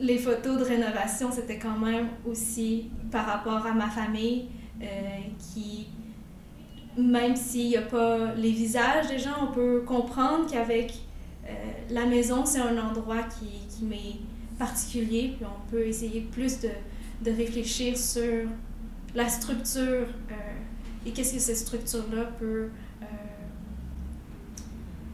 [0.00, 4.48] les photos de rénovation, c'était quand même aussi par rapport à ma famille
[4.80, 4.86] euh,
[5.38, 5.88] qui,
[6.96, 10.94] même s'il n'y a pas les visages des gens, on peut comprendre qu'avec
[11.46, 11.50] euh,
[11.90, 14.16] la maison, c'est un endroit qui, qui m'est
[14.58, 16.70] particulier, puis on peut essayer plus de,
[17.22, 18.46] de réfléchir sur
[19.14, 20.06] la structure
[21.04, 22.68] et qu'est-ce que cette structure-là peut,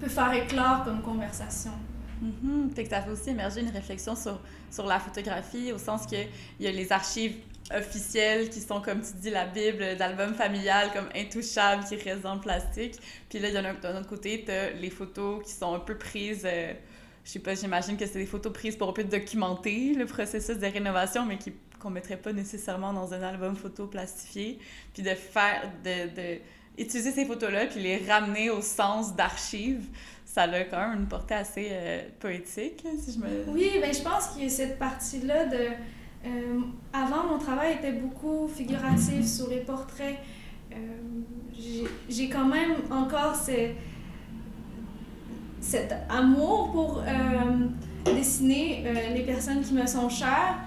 [0.00, 1.70] peut faire éclore comme conversation.
[2.20, 2.74] Mm -hmm.
[2.74, 6.28] Fait que ça fait aussi émerger une réflexion sur, sur la photographie, au sens qu'il
[6.60, 7.36] y a les archives
[7.74, 12.34] officielles qui sont, comme tu dis, la Bible d'album familial, comme intouchables, qui restent dans
[12.34, 12.94] le plastique.
[13.28, 16.44] Puis là, d'un autre côté, tu as les photos qui sont un peu prises.
[16.44, 16.72] Euh,
[17.24, 20.58] je sais pas, j'imagine que c'est des photos prises pour un peu documenter le processus
[20.58, 21.38] de rénovation, mais
[21.80, 24.60] qu'on mettrait pas nécessairement dans un album photo plastifié.
[24.94, 29.86] Puis de faire, de, de ces photos-là, puis les ramener au sens d'archives
[30.36, 33.48] ça a quand même une portée assez euh, poétique, si je me...
[33.48, 35.56] Oui, ben je pense que cette partie-là de...
[36.26, 36.60] Euh,
[36.92, 40.18] avant, mon travail était beaucoup figuratif sur les portraits.
[40.72, 40.76] Euh,
[42.10, 43.70] J'ai quand même encore ce,
[45.58, 50.58] cet amour pour euh, dessiner les personnes qui me sont chères.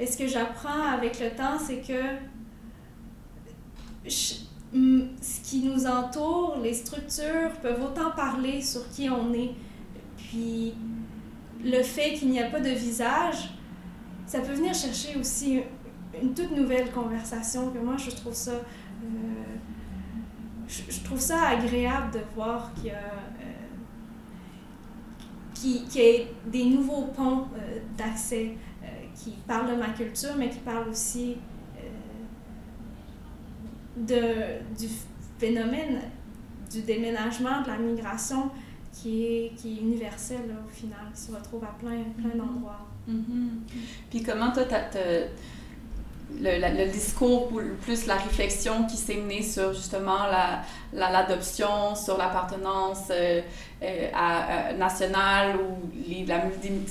[0.00, 2.02] Et ce que j'apprends avec le temps, c'est que
[4.72, 9.52] ce qui nous entoure, les structures peuvent autant parler sur qui on est.
[10.16, 10.74] Puis
[11.64, 13.50] le fait qu'il n'y a pas de visage,
[14.26, 15.62] ça peut venir chercher aussi
[16.20, 18.58] une toute nouvelle conversation que moi je trouve ça euh,
[20.66, 23.52] je, trouve ça agréable de voir qu'il y a euh,
[25.54, 28.56] qu'il y ait des nouveaux ponts euh, d'accès
[29.14, 31.36] qui parlent de ma culture mais qui parlent aussi
[33.96, 34.88] de, du
[35.38, 36.00] phénomène
[36.70, 38.50] du déménagement, de la migration
[38.92, 42.32] qui est, qui est universel là, au final, qui se retrouve à plein, plein mm
[42.32, 42.38] -hmm.
[42.38, 42.86] d'endroits.
[43.06, 43.48] Mm -hmm.
[44.10, 44.64] Puis comment toi,
[46.40, 50.26] le, la, le, discours ou plus la réflexion qui s'est menée sur justement
[50.92, 53.40] l'adoption, la, sur l'appartenance euh,
[53.82, 56.38] euh, à, nationale ou les, la,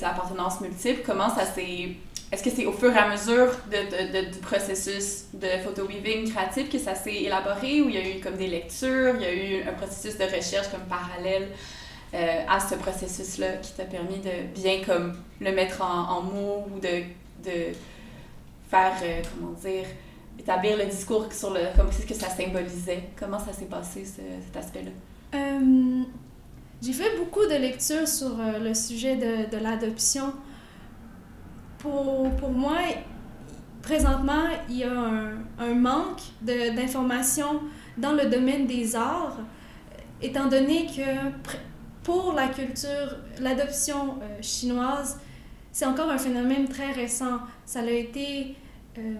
[0.01, 1.97] l'appartenance multiple, comment ça s'est
[2.31, 6.95] est-ce que c'est au fur et à mesure du processus de photo-weaving créatif que ça
[6.95, 9.73] s'est élaboré ou il y a eu comme des lectures, il y a eu un
[9.73, 11.49] processus de recherche comme parallèle
[12.13, 16.79] euh, à ce processus-là qui t'a permis de bien comme le mettre en, mots ou
[16.79, 17.03] de,
[18.69, 19.85] faire, euh, comment dire,
[20.39, 23.03] établir le discours sur le, comme ce que ça symbolisait?
[23.19, 24.91] Comment ça s'est passé ce, cet aspect-là?
[25.37, 26.03] Euh,
[26.81, 30.33] j'ai fait beaucoup de lectures sur le sujet de l'adoption
[31.79, 32.77] pour, pour moi,
[33.81, 37.61] présentement, il y a un, un manque d'informations
[37.97, 39.37] dans le domaine des arts,
[40.21, 41.31] étant donné que
[42.05, 45.19] pour la culture, l'adoption euh, chinoise,
[45.71, 47.39] c'est encore un phénomène très récent.
[47.65, 48.55] Ça a été
[48.97, 49.15] euh,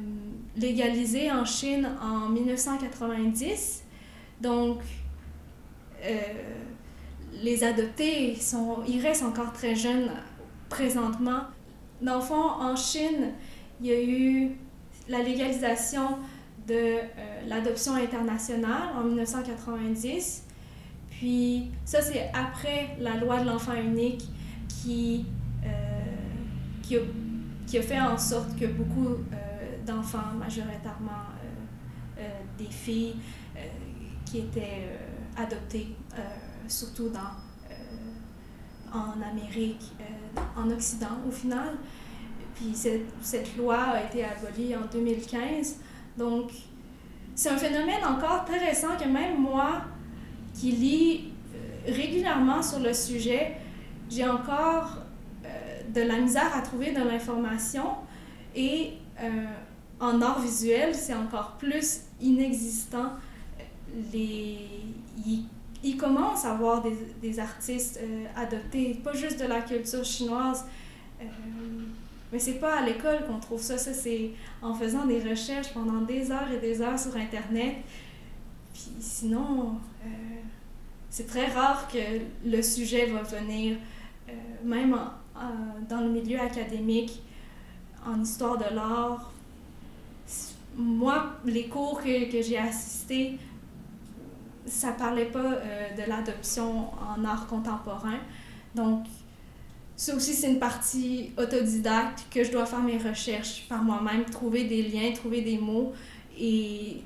[0.56, 3.84] légalisé en Chine en 1990.
[4.40, 4.82] Donc,
[6.04, 6.18] euh,
[7.42, 10.12] les adoptés, sont, ils restent encore très jeunes
[10.70, 11.42] présentement.
[12.06, 13.32] Dans le fond, en Chine,
[13.82, 14.52] il y a eu
[15.10, 16.20] la légalisation
[16.68, 17.02] de euh,
[17.48, 20.44] l'adoption internationale en 1990.
[21.10, 24.24] Puis ça, c'est après la loi de l'enfant unique
[24.68, 25.26] qui,
[25.66, 27.00] euh,
[27.74, 31.26] a, fait en sorte que beaucoup euh, d'enfants, majoritairement
[32.58, 33.16] des filles,
[34.26, 34.88] qui étaient
[35.36, 35.90] adoptées,
[36.68, 37.20] surtout dans,
[38.96, 39.92] en Amérique,
[40.58, 41.76] en Occident au final.
[42.56, 45.78] Puis cette, cette, loi a été abolie en 2015.
[46.18, 46.52] Donc,
[47.36, 49.82] c'est un phénomène encore très récent que même moi,
[50.54, 53.58] qui lis euh, régulièrement sur le sujet,
[54.10, 55.00] j'ai encore
[55.44, 57.96] euh, de la misère à trouver de l'information.
[58.56, 59.46] Et euh,
[60.00, 63.12] en art visuel, c'est encore plus inexistant.
[64.14, 64.60] Les,
[65.84, 68.00] il commence à avoir des, des artistes
[68.36, 70.66] adoptés, pas juste de la culture chinoise,
[72.32, 76.02] Mais c'est pas à l'école qu'on trouve ça, ça c'est en faisant des recherches pendant
[76.02, 77.78] des heures et des heures sur Internet.
[78.74, 80.08] Puis sinon, euh,
[81.10, 81.98] c'est très rare que
[82.46, 83.78] le sujet va venir,
[84.28, 84.34] euh,
[84.64, 84.98] même
[85.90, 87.22] dans le milieu académique,
[88.06, 89.32] en histoire de l'art.
[90.76, 93.38] Moi, les cours que, que j'ai assistés,
[94.68, 98.20] ça parlait pas euh, de l'adoption en art contemporain.
[98.74, 99.06] Donc,
[99.96, 104.66] ça aussi, c'est une partie autodidacte que je dois faire mes recherches par moi-même, trouver
[104.66, 105.94] des liens, trouver des mots.
[106.38, 106.98] Et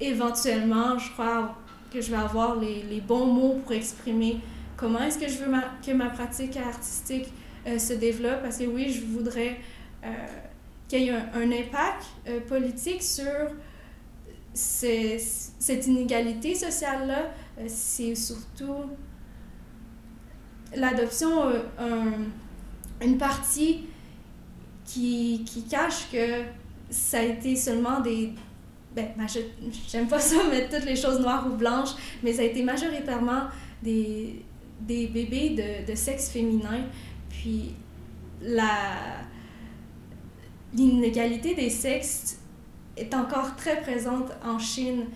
[0.00, 1.56] éventuellement, je crois
[1.92, 4.40] que je vais avoir les, les bons mots pour exprimer
[4.76, 5.52] comment est-ce que je veux
[5.84, 7.26] que ma pratique artistique
[7.66, 8.42] euh, se développe.
[8.42, 9.58] Parce que oui, je voudrais
[10.02, 10.08] euh,
[10.88, 12.06] qu'il y ait un, un impact
[12.48, 13.50] politique sur
[14.54, 18.90] cette inégalité sociale-là, euh, c'est surtout
[20.74, 22.10] l'adoption, euh,
[23.02, 23.86] une partie
[24.84, 26.42] qui, qui, cache que
[26.90, 28.32] ça a été seulement des...
[28.94, 29.08] Ben,
[29.88, 33.46] j'aime pas ça mettre toutes les choses noires ou blanches, mais ça a été majoritairement
[33.82, 34.44] des,
[34.80, 36.84] des bébés de, de sexe féminin.
[37.28, 37.74] Puis
[40.74, 42.38] l'inégalité des sexes
[42.96, 45.06] est encore très présente en Chine.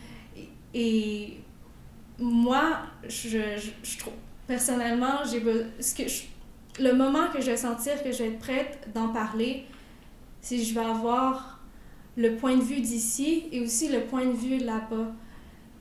[0.74, 1.38] Et,
[2.18, 3.38] moi, je,
[3.82, 4.14] je, trouve,
[4.46, 5.40] personnellement, j'ai
[5.80, 9.66] ce que le moment que je vais sentir que je vais être prête d'en parler,
[10.40, 11.60] c'est je vais avoir
[12.16, 15.12] le point de vue d'ici et aussi le point de vue là-bas.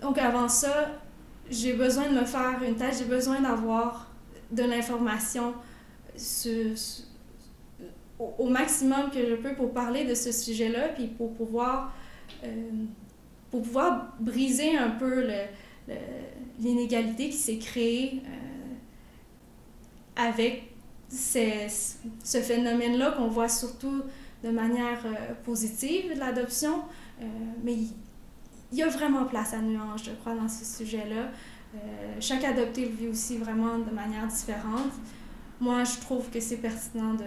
[0.01, 0.91] Donc avant ça,
[1.49, 4.07] j'ai besoin de me faire une tâche, j'ai besoin d'avoir
[4.51, 5.53] de l'information
[8.19, 11.93] au, maximum que je peux pour parler de ce sujet-là, puis pour pouvoir,
[12.43, 12.71] euh,
[13.51, 15.27] pour pouvoir briser un peu
[16.59, 18.73] l'inégalité qui s'est créée euh,
[20.15, 20.63] avec
[21.09, 24.03] ce phénomène-là qu'on voit surtout
[24.43, 26.83] de manière euh, positive, l'adoption.
[27.63, 27.75] mais
[28.71, 31.31] il y a vraiment place à nuance, je crois, dans ce sujet-là.
[32.19, 34.91] chaque adopté le vit aussi vraiment de manière différente.
[35.61, 37.23] Moi, je trouve que c'est pertinent de,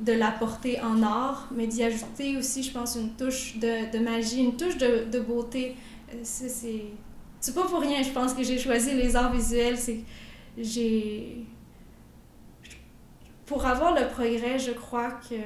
[0.00, 4.42] de l'apporter en art, mais d'y ajouter aussi, je pense, une touche de, de magie,
[4.42, 5.74] une touche de, de beauté.
[6.12, 9.78] Euh, c'est, pas pour rien, je pense, que j'ai choisi les arts visuels.
[9.78, 10.00] C'est
[10.58, 11.44] j'ai
[13.44, 15.36] pour avoir le progrès, je crois que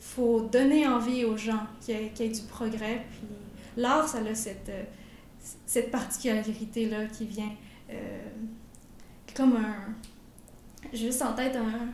[0.00, 3.04] faut donner envie aux gens qu'il y ait, ait du progrès.
[3.10, 3.28] Puis
[3.76, 4.72] l'art, ça a cette,
[5.64, 7.52] cette particularité-là qui vient
[7.90, 8.20] euh,
[9.34, 9.94] comme un...
[10.92, 11.88] Juste en tête un,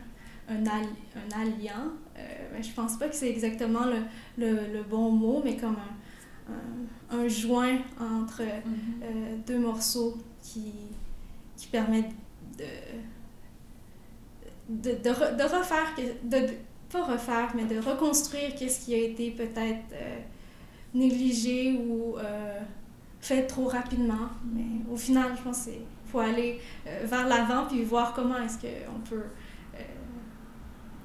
[0.49, 1.91] un, un alliant.
[2.17, 2.21] Euh,
[2.53, 3.99] mais je pense pas que c'est exactement le,
[4.37, 9.03] le, le, bon mot, mais comme un, un, joint entre mm-hmm.
[9.03, 10.73] euh, deux morceaux qui,
[11.55, 12.13] qui permettent
[12.57, 12.65] de,
[14.69, 16.37] de, de, de refaire, de,
[16.89, 20.19] pas refaire, mais de reconstruire qu'est-ce qui a été peut-être euh,
[20.93, 22.59] négligé ou euh,
[23.21, 24.29] fait trop rapidement.
[24.51, 25.81] Mais au final, je pense qu'il
[26.11, 26.59] faut aller
[27.03, 29.25] vers l'avant puis voir comment est-ce qu'on peut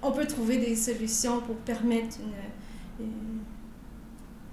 [0.05, 2.19] on peut trouver des solutions pour permettre
[3.01, 3.05] une,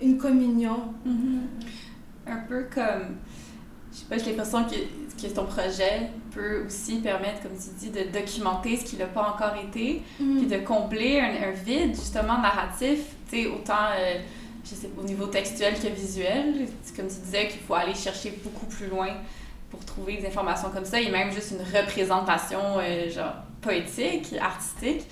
[0.02, 0.94] une, communion.
[1.06, 2.32] Mm-hmm.
[2.32, 3.18] Un peu comme,
[3.92, 7.90] je sais pas, j'ai l'impression que, que ton projet peut aussi permettre, comme tu dis,
[7.90, 10.38] de documenter ce qui n'a pas encore été, mm-hmm.
[10.38, 14.20] puis de combler un, vide, justement, narratif, tu sais, autant, euh,
[14.64, 16.68] je sais au niveau textuel que visuel.
[16.96, 19.10] Comme tu disais, qu'il faut aller chercher beaucoup plus loin
[19.70, 25.06] pour trouver des informations comme ça, et même juste une représentation, euh, genre, poétique, artistique.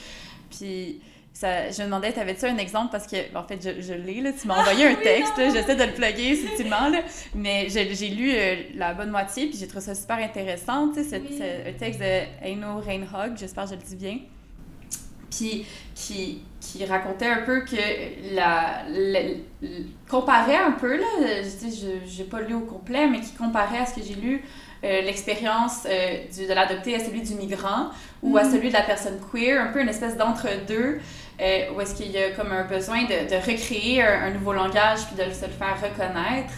[0.50, 1.02] Puis
[1.34, 2.90] ça, je me demandais, t'avais-tu un exemple?
[2.92, 4.32] Parce que, en fait, je, je l'ai, là.
[4.34, 7.00] Tu m'as envoyé un texte, j'essaie de le plugger subtilement, là.
[7.34, 11.22] Mais j'ai lu euh, la bonne moitié, puis j'ai trouvé ça super intéressant, tu sais.
[11.30, 14.20] C'est un texte de Eino Reinhog, j'espère que je le dis bien.
[15.30, 18.84] Puis qui, qui racontait un peu que la,
[20.10, 23.96] comparait un peu, là, je n'ai pas lu au complet, mais qui comparait à ce
[23.96, 24.44] que j'ai lu
[24.82, 27.90] euh, l'expérience euh, de l'adopté à celui du migrant
[28.24, 28.52] ou à mm.
[28.52, 31.00] celui de la personne queer, un peu une espèce d'entre-deux,
[31.42, 35.00] euh, où est-ce qu'il y a comme un besoin de, de recréer un, nouveau langage
[35.08, 36.54] puis de se le faire reconnaître.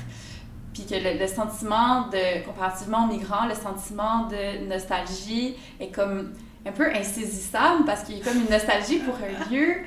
[0.71, 6.31] Puis que le, sentiment de, comparativement au migrant, le sentiment de nostalgie est comme
[6.63, 9.77] un peu insaisissable parce qu'il y a comme une nostalgie pour un lieu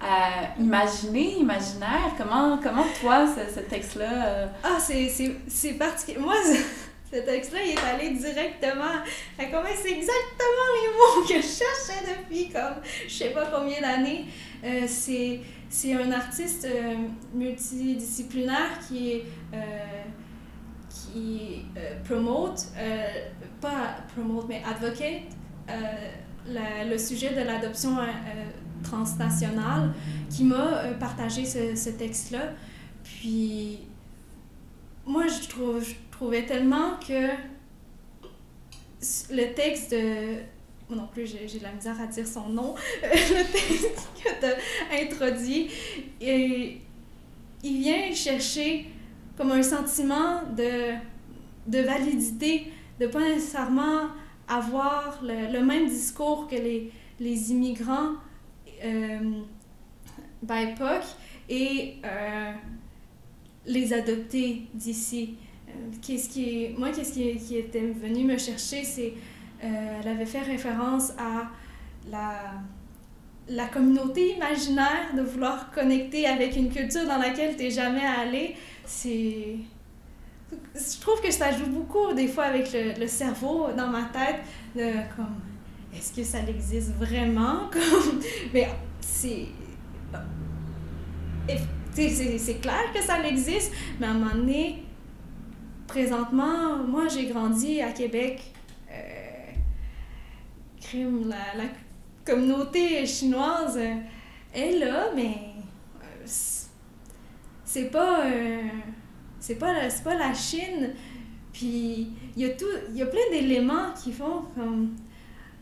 [0.00, 2.12] à imaginer, imaginaire.
[2.16, 4.50] Comment, comment toi, ce, texte-là...
[4.62, 6.18] Ah, c'est particulier.
[6.20, 6.34] Moi,
[7.14, 9.02] ce texte-là, il est allé directement.
[9.36, 13.80] Fait comme c'est exactement les mots que je cherchais depuis comme je sais pas combien
[13.80, 14.26] d'années.
[14.64, 16.94] Euh, c'est, c'est un artiste euh,
[17.32, 19.22] multidisciplinaire qui.
[19.52, 19.58] Euh,
[20.88, 21.64] qui
[22.04, 22.66] promote,
[23.60, 25.24] pas promote, mais advocate
[26.46, 27.96] le sujet de l'adoption
[28.84, 29.92] transnationale
[30.30, 32.52] qui m'a partagé ce, ce texte-là.
[33.02, 33.80] Puis,
[35.04, 35.84] moi, je, trouve,
[36.14, 37.30] trouvais tellement que
[39.30, 40.36] le texte de.
[40.88, 42.74] Moi non plus, j'ai de la misère à dire son nom.
[43.02, 45.70] le texte que tu as introduit,
[46.20, 46.80] et
[47.62, 48.86] il vient chercher
[49.36, 50.94] comme un sentiment de,
[51.66, 54.08] de validité, de pas nécessairement
[54.46, 58.12] avoir le, même discours que les, les immigrants
[58.84, 59.40] euh,
[60.42, 61.02] BIPOC
[61.48, 62.52] et euh,
[63.66, 65.36] les adoptés d'ici.
[65.74, 69.14] Euh, qu'est-ce qui est, moi, qu'est-ce qui, qui était venu me chercher, c'est
[69.62, 71.50] euh, elle avait fait référence à
[72.10, 72.52] la,
[73.48, 78.56] la communauté imaginaire de vouloir connecter avec une culture dans laquelle tu n'es jamais allé.
[78.84, 79.56] C'est
[80.52, 84.40] je trouve que ça joue beaucoup des fois avec le, le cerveau dans ma tête
[84.76, 85.34] de comme
[85.96, 87.70] est-ce que ça existe vraiment?
[88.52, 88.68] Mais
[89.00, 89.46] c'est
[91.94, 94.82] c'est clair que ça existe mais à un moment donné
[95.98, 98.42] présentement moi j'ai grandi à Québec.
[98.90, 99.52] Euh,
[100.80, 101.62] crime la,
[102.24, 103.78] communauté chinoise
[104.52, 105.36] est là mais
[106.02, 108.62] euh, c'est- pas euh,
[109.38, 109.72] c'est pas
[110.02, 110.94] pas la Chine.
[111.52, 112.48] Puis il y a
[112.90, 114.96] il y a plein d'éléments qui font comme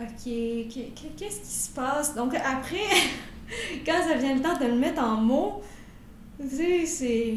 [0.00, 2.14] ok que- que- qu'est-ce qui se passe?
[2.14, 2.88] Donc après
[3.84, 5.60] quand ça vient le temps de le mettre en mots
[6.40, 7.36] tu sais c'est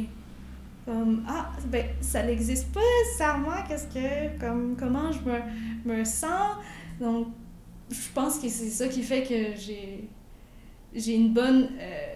[0.86, 6.58] comme ah ben ça n'existe pas nécessairement qu'est-ce que comme comment je me, me sens?
[7.00, 7.28] Donc
[7.90, 10.08] je pense que c'est ça qui fait que j'ai
[10.94, 12.16] j'ai une bonne euh,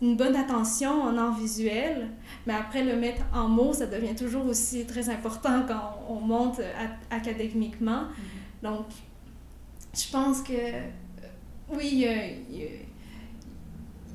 [0.00, 2.08] une bonne attention en art visuel,
[2.46, 6.58] mais après le mettre en mots, ça devient toujours aussi très important quand on monte
[6.60, 8.04] a- académiquement.
[8.64, 8.86] Donc,
[9.94, 10.80] je pense que euh,
[11.70, 12.68] oui, il y a, il y a-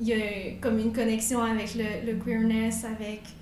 [0.01, 3.36] il y a comme une connexion avec le, le queerness, avec euh,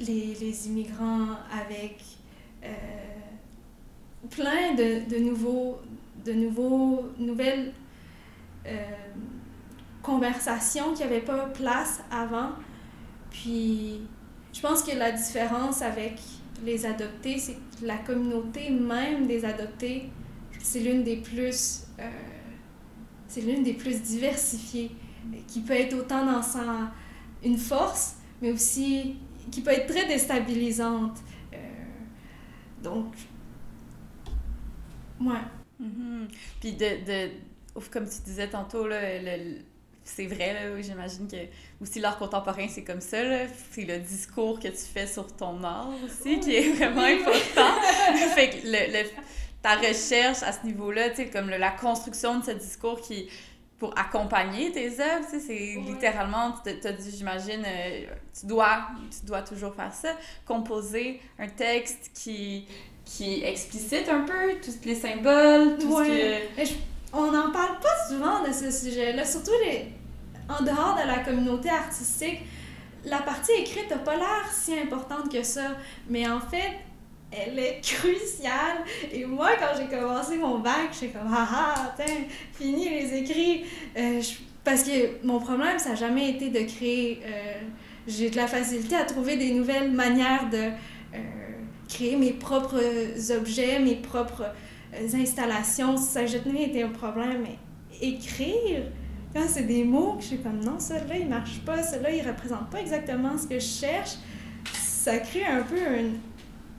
[0.00, 2.02] les, les immigrants, avec
[2.64, 2.68] euh,
[4.30, 5.78] plein de, de nouveaux,
[6.24, 7.72] de nouveaux, nouvelles
[8.66, 8.76] euh,
[10.02, 12.50] conversations qui n'avaient pas place avant.
[13.30, 14.00] Puis,
[14.52, 16.18] je pense que la différence avec
[16.64, 20.10] les adoptés, c'est que la communauté même des adoptés,
[20.58, 22.08] c'est l'une des plus, euh,
[23.28, 24.90] c'est l'une des plus diversifiées,
[25.46, 26.92] qui peut être autant dans sa,
[27.44, 29.16] une force, mais aussi
[29.50, 31.18] qui peut être très déstabilisante.
[31.52, 31.56] Euh,
[32.82, 33.14] donc,
[35.20, 35.40] ouais.
[35.78, 36.28] Mhm.
[36.60, 37.30] Puis de, de
[37.74, 39.58] ouf, comme tu disais tantôt, là, le-
[40.04, 41.36] c'est vrai, là, j'imagine que
[41.80, 43.46] aussi l'art contemporain, c'est comme ça, là.
[43.70, 47.80] c'est le discours que tu fais sur ton art aussi qui est vraiment important.
[48.34, 49.08] fait que le, le-
[49.62, 53.28] ta recherche à ce niveau-là, comme le- la construction de ce discours qui
[53.80, 58.04] pour accompagner tes œuvres, tu sais, c'est littéralement, tu t'as dit, j'imagine, euh,
[58.38, 60.10] tu dois, tu dois toujours faire ça,
[60.46, 62.66] composer un texte qui,
[63.04, 66.42] qui explicite un peu tous les symboles, tout Ouais.
[66.56, 66.66] ce que...
[66.68, 66.74] Je-
[67.12, 69.86] on n'en parle pas souvent de ce sujet-là, surtout les,
[70.48, 72.40] en dehors de la communauté artistique.
[73.04, 75.72] La partie écrite n'a pas l'air si importante que ça,
[76.08, 76.72] mais en fait,
[77.32, 78.84] elle est cruciale.
[79.12, 81.94] Et moi, quand j'ai commencé mon bac, j'étais comme ah ah,
[82.52, 83.64] fini les écrits.
[83.96, 84.20] Euh,
[84.64, 87.20] parce que mon problème, ça n'a jamais été de créer.
[87.24, 87.60] euh,
[88.06, 91.18] j'ai de la facilité à trouver des nouvelles manières de euh,
[91.88, 92.82] créer mes propres
[93.36, 94.46] objets, mes propres
[95.14, 95.96] installations.
[96.14, 97.42] Jamais été un problème.
[97.42, 97.58] Mais
[98.00, 98.82] écrire,
[99.34, 102.26] quand c'est des mots que je suis comme non, celui-là, il marche pas, celui-là, il
[102.26, 104.16] représente pas exactement ce que je cherche,
[104.72, 106.18] ça crée un peu une,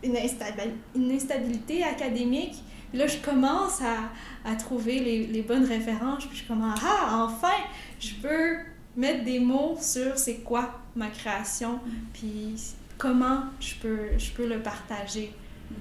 [0.04, 2.56] une, instabil- une instabilité académique.
[2.90, 4.10] Puis là, je commence à,
[4.44, 6.26] à trouver les, les bonnes références.
[6.26, 7.56] Puis je commence, ah, enfin,
[8.00, 8.58] je peux
[8.96, 11.80] mettre des mots sur c'est quoi ma création,
[12.14, 12.56] puis
[12.98, 15.34] comment je peux, je peux le partager.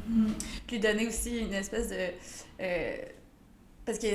[0.09, 0.33] Mhm.
[0.67, 1.97] Puis donner aussi une espèce de...
[2.61, 2.97] euh,
[3.85, 4.07] parce que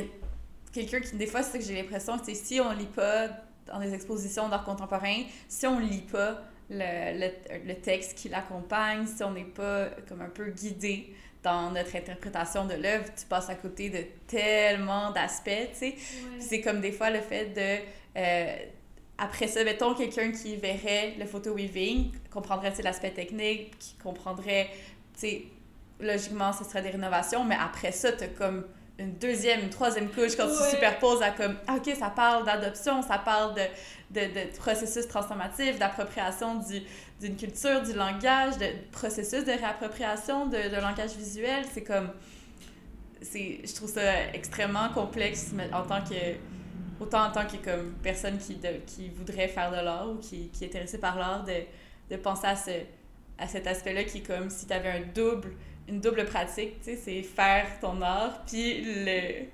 [0.72, 3.28] quelqu'un qui, des fois, c'est ça que j'ai l'impression, c'est si on lit pas
[3.66, 7.28] dans des expositions d'art contemporain, si on lit pas le, le,
[7.68, 11.14] le texte qui l'accompagne, si on n'est pas comme un peu guidé
[11.44, 15.96] dans notre interprétation de l'œuvre, tu passes à côté de tellement d'aspects, tu sais.
[16.40, 17.84] C'est comme des fois le fait de...
[18.18, 18.56] euh,
[19.18, 24.70] après ça, mettons quelqu'un qui verrait le photo weaving, comprendrait tu l'aspect technique, qui comprendrait,
[25.14, 25.44] tu sais,
[26.00, 28.66] logiquement, ce serait des rénovations, mais après ça, t'as comme
[28.98, 30.70] une deuxième, une troisième couche quand tu Ouais.
[30.72, 33.62] superposes à comme, ah, ok, ça parle d'adoption, ça parle de,
[34.16, 36.82] de, de processus transformatif, d'appropriation du-
[37.22, 41.66] d'une culture, du langage, de processus de réappropriation de, de langage visuel.
[41.74, 42.10] C'est comme,
[43.22, 44.02] je trouve ça
[44.34, 46.36] extrêmement complexe en tant que
[47.00, 50.48] autant en tant que comme personne qui, de, qui voudrait faire de l'art ou qui,
[50.50, 51.52] qui est intéressée par l'art, de,
[52.10, 52.72] de penser à, ce,
[53.38, 55.52] à cet aspect-là qui est comme si tu avais un double,
[55.90, 59.46] une double pratique, tu sais, c'est faire ton art, puis le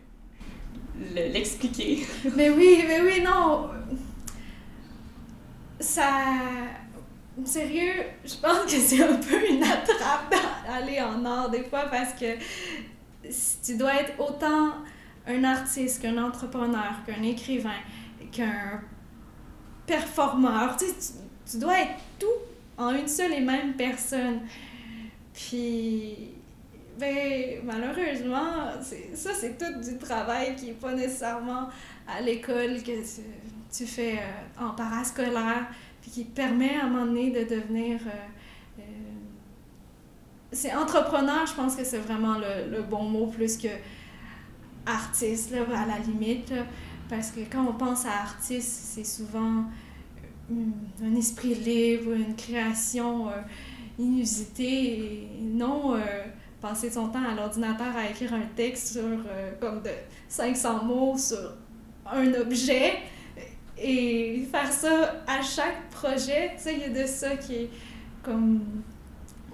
[1.15, 2.05] l'expliquer.
[2.35, 3.69] mais oui, mais oui, non.
[5.81, 6.09] Ça.
[7.43, 10.35] Sérieux, je pense que c'est un peu une attrape
[10.67, 12.37] d'aller en art des fois parce que
[13.65, 14.73] tu dois être autant
[15.27, 17.79] un artiste qu'un entrepreneur, qu'un écrivain,
[18.31, 18.81] qu'un
[19.87, 20.77] performeur.
[20.77, 20.85] Tu,
[21.49, 22.27] tu, dois être tout
[22.77, 24.41] en une seule et même personne.
[25.33, 26.31] Puis,
[26.99, 28.71] ben, malheureusement,
[29.13, 31.69] ça, c'est tout du travail qui n'est pas nécessairement
[32.07, 32.91] à l'école que
[33.71, 35.67] tu, fais euh, en parascolaire,
[36.01, 37.99] puis qui permet à un moment donné de devenir.
[38.05, 38.83] Euh, euh,
[40.51, 43.69] c'est entrepreneur, je pense que c'est vraiment le, le, bon mot plus que
[44.85, 46.53] artiste, là, à la limite.
[47.09, 49.65] parce que quand on pense à artiste, c'est souvent
[50.51, 53.27] un esprit libre, une création
[53.97, 55.95] inusitée, et non
[56.59, 59.19] passer son temps à l'ordinateur à écrire un texte sur
[59.61, 59.91] comme de
[60.27, 61.53] 500 mots sur
[62.11, 62.93] un objet
[63.81, 67.69] et faire ça à chaque projet, tu sais, il y a de ça qui est
[68.23, 68.61] comme...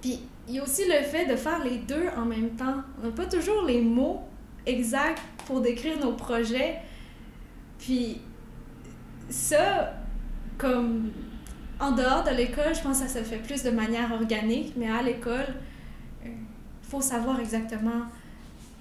[0.00, 2.82] Puis il y a aussi le fait de faire les deux en même temps.
[3.00, 4.22] On n'a pas toujours les mots
[4.66, 6.76] exacts pour décrire nos projets.
[7.78, 8.20] Puis
[9.28, 9.94] ça,
[10.56, 11.10] comme
[11.80, 14.90] en dehors de l'école, je pense que ça se fait plus de manière organique, mais
[14.90, 15.54] à l'école,
[16.82, 18.02] faut savoir exactement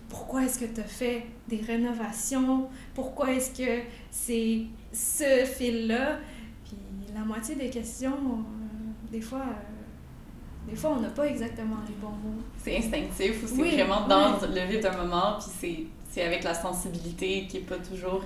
[0.10, 4.62] pourquoi est-ce que tu as fait des rénovations, pourquoi est-ce que c'est
[4.98, 6.20] ce fil-là.
[6.66, 6.76] Puis
[7.14, 11.96] la moitié des questions, euh, des fois, euh, des fois, on n'a pas exactement les
[11.96, 12.42] bons mots.
[12.58, 17.48] C'est instinctif ou c'est vraiment dans le vif d'un moment, puis c'est avec la sensibilité
[17.48, 18.24] qui n'est pas toujours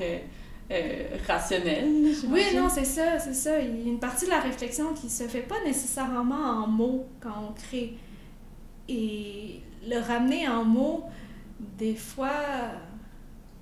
[0.71, 1.85] euh, rationnelle.
[2.29, 3.59] Oui, non, c'est ça, c'est ça.
[3.59, 7.05] Il y a une partie de la réflexion qui se fait pas nécessairement en mots
[7.19, 7.97] quand on crée.
[8.87, 11.03] Et le ramener en mots,
[11.77, 12.31] des fois,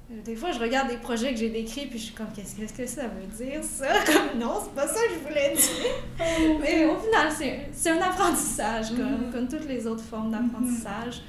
[0.10, 2.86] des fois, je regarde des projets que j'ai décrits, puis je suis comme, qu'est-ce que
[2.88, 3.88] ça veut dire, ça?
[4.06, 6.58] Comme, non, c'est pas ça que je voulais dire.
[6.62, 7.32] Mais au final,
[7.72, 9.32] c'est un apprentissage, comme, mm-hmm.
[9.32, 11.22] comme toutes les autres formes d'apprentissage.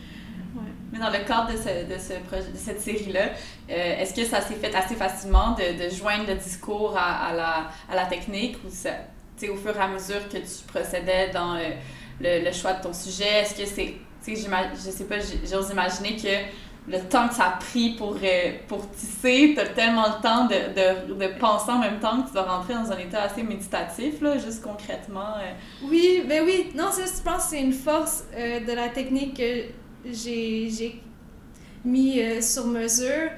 [0.55, 0.62] Ouais.
[0.93, 3.26] Mais dans le cadre de, ce, de, ce projet, de cette série-là,
[3.70, 7.35] euh, est-ce que ça s'est fait assez facilement de, de joindre le discours à, à,
[7.35, 8.91] la, à la technique ou ça,
[9.43, 11.74] au fur et à mesure que tu procédais dans le,
[12.20, 15.70] le, le choix de ton sujet, est-ce que c'est tu sais, je sais pas, j'ose
[15.70, 16.28] imaginer que
[16.89, 20.47] le temps que ça a pris pour, euh, pour tisser, tu as tellement le temps
[20.47, 23.43] de, de, de, penser en même temps que tu dois rentrer dans un état assez
[23.43, 25.35] méditatif, là, juste concrètement.
[25.39, 25.53] Euh.
[25.85, 26.70] Oui, ben oui.
[26.74, 29.64] Non, je pense que c'est une force euh, de la technique que
[30.11, 31.01] j'ai
[31.85, 33.31] mis sur mesure.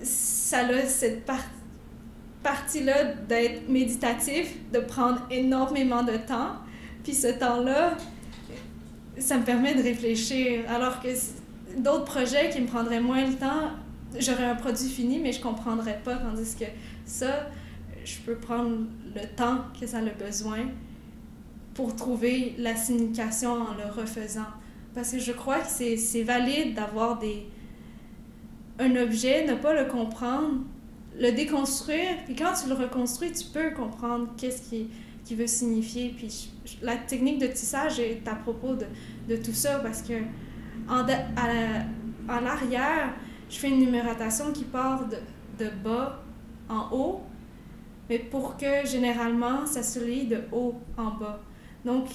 [0.00, 1.28] Ça a cette
[2.42, 6.56] partie-là d'être méditatif, de prendre énormément de temps.
[7.02, 7.96] Puis ce temps-là,
[9.18, 10.60] ça me permet de réfléchir.
[10.68, 11.08] Alors que
[11.82, 13.70] d'autres projets qui me prendraient moins le temps,
[14.18, 16.16] j'aurais un produit fini, mais je comprendrais pas.
[16.16, 16.64] Tandis que
[17.04, 17.48] ça,
[18.04, 20.68] je peux prendre le temps que ça a besoin
[21.74, 24.46] pour trouver la signification en le refaisant.
[24.94, 27.46] Parce que je crois que c'est valide d'avoir des
[28.80, 30.60] un objet, ne pas le comprendre,
[31.18, 34.88] le déconstruire, puis quand tu le reconstruis, tu peux comprendre qu'est-ce qui
[35.28, 36.14] qui veut signifier.
[36.16, 36.50] Puis
[36.80, 38.86] la technique de tissage est à propos de,
[39.28, 40.14] de tout ça parce que
[40.88, 41.06] en
[42.28, 43.14] à l'arrière,
[43.48, 45.16] je fais une numérotation qui part de,
[45.64, 46.22] de, bas
[46.68, 47.22] en haut,
[48.08, 51.40] mais pour que généralement ça se lit de haut en bas.
[51.84, 52.08] Donc,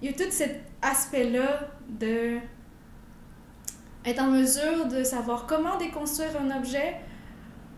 [0.00, 2.38] il y a tout cet aspect-là de
[4.04, 6.96] être en mesure de savoir comment déconstruire un objet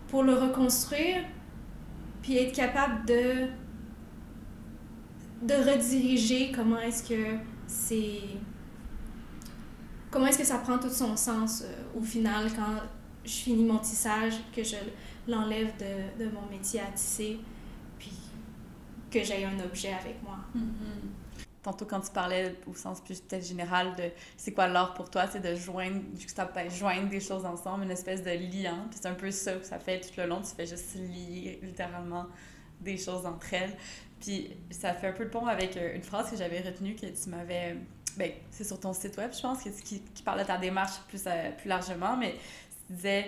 [0.08, 1.22] pour le reconstruire,
[2.22, 3.48] puis être capable de
[5.42, 7.36] de rediriger comment est-ce que
[7.66, 8.20] c'est
[10.16, 12.80] comment est-ce que ça prend tout son sens euh, au final quand
[13.22, 14.76] je finis mon tissage, que je
[15.28, 15.74] l'enlève
[16.18, 17.38] de, mon métier à tisser,
[17.98, 18.14] puis
[19.10, 20.38] que j'ai un objet avec moi.
[20.56, 21.44] Mm-hmm.
[21.62, 24.04] Tantôt, quand tu parlais au sens plus peut-être général de
[24.38, 26.00] c'est quoi l'art pour toi, c'est de joindre,
[26.54, 28.86] ben, joindre des choses ensemble, une espèce de liant.
[28.88, 31.60] Puis c'est un peu ça que ça fait tout le long, tu fais juste lier
[31.62, 32.24] littéralement
[32.80, 33.76] des choses entre elles.
[34.18, 37.04] Puis ça fait un peu le pont avec euh, une phrase que j'avais retenue que
[37.04, 37.76] tu m'avais.
[38.16, 41.22] Ben, c'est sur ton site web, je pense, qui, qui parle de ta démarche plus,
[41.26, 42.36] euh, plus largement, mais
[42.86, 43.26] tu disais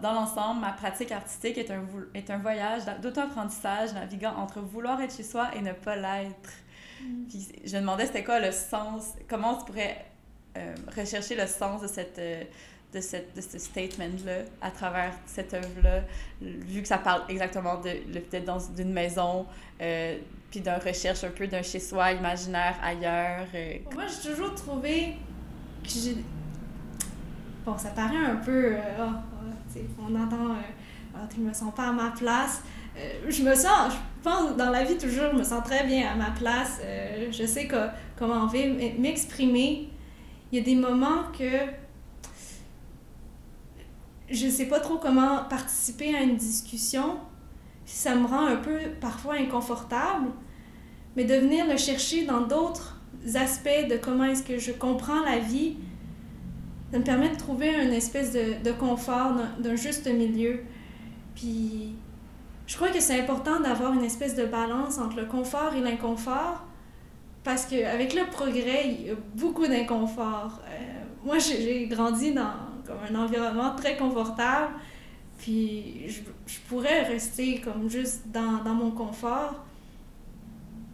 [0.00, 1.82] dans l'ensemble, ma pratique artistique est un,
[2.14, 6.50] est un voyage d'auto-apprentissage naviguant entre vouloir être chez soi et ne pas l'être.
[7.02, 7.24] Mm.
[7.28, 10.04] Puis je me demandais c'était quoi le sens, comment tu pourrais
[10.56, 12.20] euh, rechercher le sens de cette,
[12.92, 16.02] de, cette, de ce statement-là à travers cette œuvre-là,
[16.40, 19.46] vu que ça parle exactement de peut-être d'une maison,
[19.80, 20.18] euh,
[20.50, 23.46] puis d'une recherche un peu d'un chez-soi imaginaire ailleurs.
[23.54, 23.78] Euh.
[23.94, 25.14] Moi, j'ai toujours trouvé
[25.82, 26.16] que j'ai...
[27.64, 28.74] Bon, ça paraît un peu...
[28.74, 29.12] Euh, oh,
[29.76, 30.56] oh, on entend...
[31.14, 32.62] Oh, tu me sens pas à ma place.
[33.28, 33.94] je me sens...
[33.94, 36.80] Je pense, dans la vie, toujours, je me sens très bien à ma place.
[37.30, 39.88] je sais que, comment vivre, m'exprimer.
[40.52, 41.81] Il y a des moments que
[44.32, 47.18] je sais pas trop comment participer à une discussion.
[47.84, 50.28] Ça me rend un peu parfois inconfortable,
[51.16, 53.00] mais de venir le chercher dans d'autres
[53.34, 55.76] aspects de comment est-ce que je comprends la vie,
[56.90, 60.60] ça me permet de trouver une espèce de, de confort, d'un juste milieu.
[61.34, 61.94] Puis
[62.66, 66.64] je crois que c'est important d'avoir une espèce de balance entre le confort et l'inconfort,
[67.44, 70.60] parce qu'avec le progrès, il y a beaucoup d'inconfort.
[70.68, 72.71] Euh, moi, j'ai grandi dans
[73.10, 74.72] un environnement très confortable.
[75.38, 79.64] Puis je, je pourrais rester comme juste dans, dans, mon confort.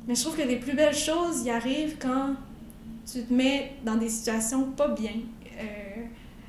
[0.07, 2.35] Mais je trouve que les plus belles choses y arrivent quand
[3.11, 5.17] tu te mets dans des situations pas bien.
[5.61, 6.05] Euh,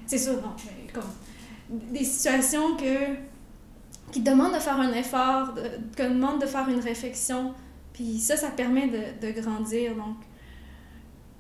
[0.06, 1.04] c'est sûr, non, mais comme
[1.70, 3.16] des situations que,
[4.12, 5.54] qui demandent de faire un effort,
[5.96, 7.54] qui demandent de faire une réflexion.
[7.94, 9.96] Puis ça, ça permet de, de grandir.
[9.96, 10.16] Donc,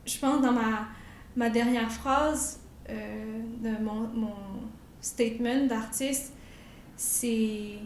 [0.05, 0.87] je pense dans ma,
[1.35, 2.59] ma dernière phrase,
[3.61, 4.33] de mon, mon
[5.01, 6.33] statement d'artiste,
[6.95, 7.79] c'est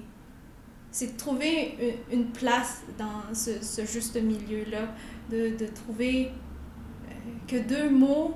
[1.01, 4.93] de trouver une, place dans ce, ce juste milieu-là,
[5.29, 7.11] de, de, trouver euh,
[7.47, 8.33] que deux mots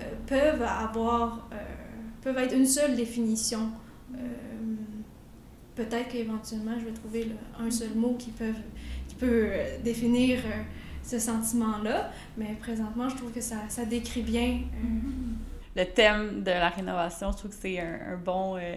[0.00, 1.48] euh, peuvent avoir,
[2.22, 3.70] peuvent être une seule définition.
[5.74, 8.60] Peut-être qu'éventuellement, je vais trouver un seul mot qui, peuvent,
[9.08, 9.48] qui peut
[9.82, 10.40] définir
[11.02, 16.50] ce sentiment-là, mais présentement, je trouve que ça, ça décrit bien mm-hmm le thème de
[16.50, 17.32] la rénovation.
[17.32, 18.76] Je trouve que c'est un, bon, euh,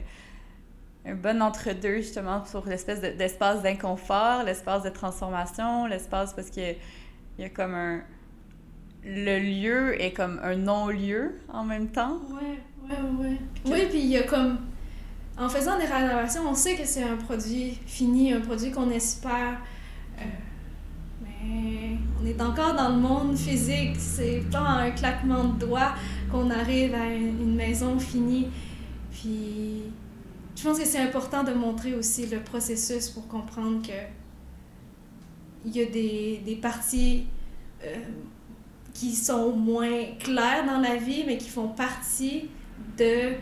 [1.05, 6.75] un bon entre-deux, justement, pour l'espèce d'espace d'inconfort, l'espace de transformation, l'espace parce qu'il
[7.37, 8.01] y, y a comme un.
[9.07, 12.19] Le lieu est comme un non-lieu en même temps.
[12.31, 13.37] Ouais, ouais, ouais.
[13.65, 14.57] Oui, puis il y a comme.
[15.37, 19.59] En faisant des rénovations, on sait que c'est un produit fini, un produit qu'on espère.
[20.17, 20.23] Euh,
[22.21, 23.95] on est encore dans le monde physique.
[23.97, 25.93] C'est pas un claquement de doigts
[26.31, 28.47] qu'on arrive à une maison finie.
[29.11, 29.83] Puis
[30.55, 33.93] je pense que c'est important de montrer aussi le processus pour comprendre que
[35.65, 37.25] il y a des, des parties
[37.83, 37.95] euh,
[38.93, 42.49] qui sont moins claires dans la vie, mais qui font partie
[42.97, 43.33] de,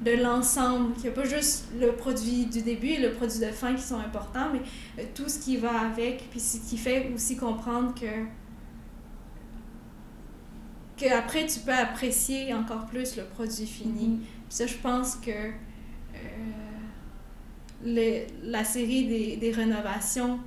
[0.00, 0.94] de l'ensemble.
[0.98, 3.82] Il n'y a pas juste le produit du début et le produit de fin qui
[3.82, 4.60] sont importants, mais
[4.98, 8.06] euh, tout ce qui va avec, puis ce qui fait aussi comprendre que
[10.96, 14.08] qu'après tu peux apprécier encore plus le produit fini.
[14.08, 14.50] Mm-hmm.
[14.50, 15.30] ça, je pense que
[17.84, 20.38] euh, la série des, des, rénovations,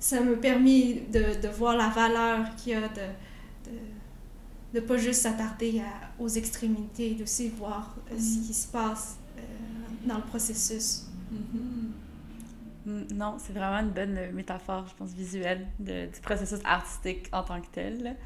[0.00, 3.02] ça m'a permis de, de, voir la valeur qu'il y a de,
[4.74, 5.82] de, pas juste s'attarder
[6.18, 8.46] aux extrémités, d'aussi voir euh, ce mm-hmm.
[8.46, 9.40] qui se passe euh,
[10.04, 11.06] dans le processus.
[11.32, 12.86] Mm-hmm.
[12.86, 17.60] Mm, non, c'est vraiment une bonne métaphore, je pense, visuelle du processus artistique en tant
[17.60, 18.16] que tel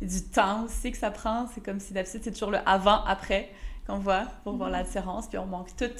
[0.00, 1.46] du temps aussi que ça prend.
[1.54, 3.50] C'est comme si d'habitude, c'est toujours le avant-après
[3.86, 4.86] qu'on voit pour voir la mhm.
[4.86, 5.28] différence.
[5.28, 5.90] Puis on manque tout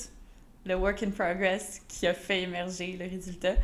[0.65, 3.55] le work in progress qui a fait émerger le résultat.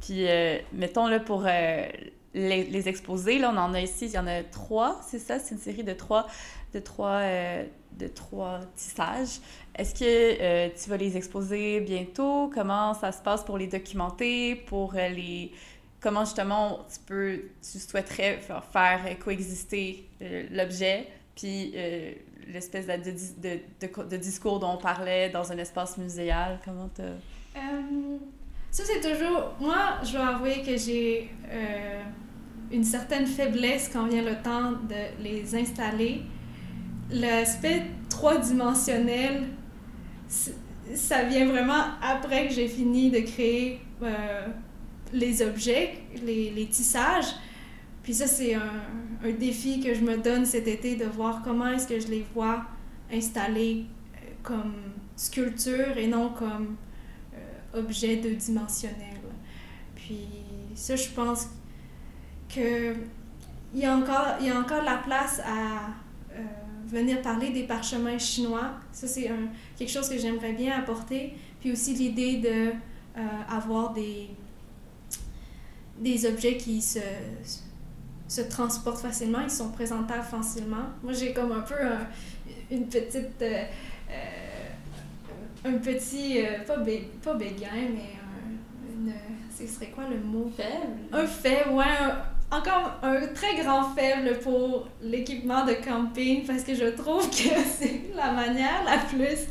[0.00, 1.86] Puis, euh, mettons, là, pour euh,
[2.34, 5.38] les, exposer, là, on en a ici, il y en a trois, c'est ça?
[5.38, 6.26] C'est une série de trois,
[6.72, 9.40] de trois, euh, de trois tissages.
[9.76, 12.50] Est-ce que tu vas les exposer bientôt?
[12.52, 15.52] Comment ça se passe pour les documenter, pour les
[16.04, 22.12] comment justement tu peux, tu souhaiterais faire coexister euh, l'objet, puis euh,
[22.46, 22.92] l'espèce de,
[23.40, 26.60] de, de, discours dont on parlait dans un espace muséal?
[26.62, 27.00] Comment tu...
[27.00, 28.18] Euh,
[28.70, 29.54] ça, c'est toujours...
[29.58, 31.30] Moi, je dois avouer que j'ai
[32.74, 36.22] une certaine faiblesse quand vient le temps de les installer.
[37.10, 39.44] L'aspect trois-dimensionnel,
[40.28, 43.80] ça vient vraiment après que j'ai fini de créer
[45.12, 45.94] les objets,
[46.24, 47.34] les, tissages.
[48.02, 51.86] Puis ça, c'est un, défi que je me donne cet été de voir comment est-ce
[51.86, 52.64] que je les vois
[53.10, 54.74] installés euh, comme
[55.16, 56.76] sculpture et non comme
[57.34, 59.20] euh, objet deux-dimensionnel.
[59.94, 60.26] Puis
[60.74, 61.48] ça, je pense
[62.54, 62.94] que
[63.74, 65.88] il y a encore, y a encore la place à
[66.32, 66.40] euh,
[66.86, 68.72] venir parler des parchemins chinois.
[68.92, 69.30] Ça, c'est
[69.76, 71.34] quelque chose que j'aimerais bien apporter.
[71.60, 72.72] Puis aussi l'idée de
[73.48, 74.28] avoir des
[75.98, 76.98] des objets qui se,
[78.26, 80.86] se transportent facilement, ils sont présentables facilement.
[81.02, 81.74] Moi, j'ai comme un peu
[82.70, 83.64] une petite euh,
[85.64, 89.12] un petit, euh, pas, bé, pas béguin, mais un, une,
[89.56, 90.50] ce serait quoi le mot?
[90.54, 90.98] Faible.
[91.12, 92.22] Un faible, ouais, un-
[92.54, 97.34] encore un très grand faible pour l'équipement de camping parce que je trouve que
[97.78, 99.46] c'est la manière la plus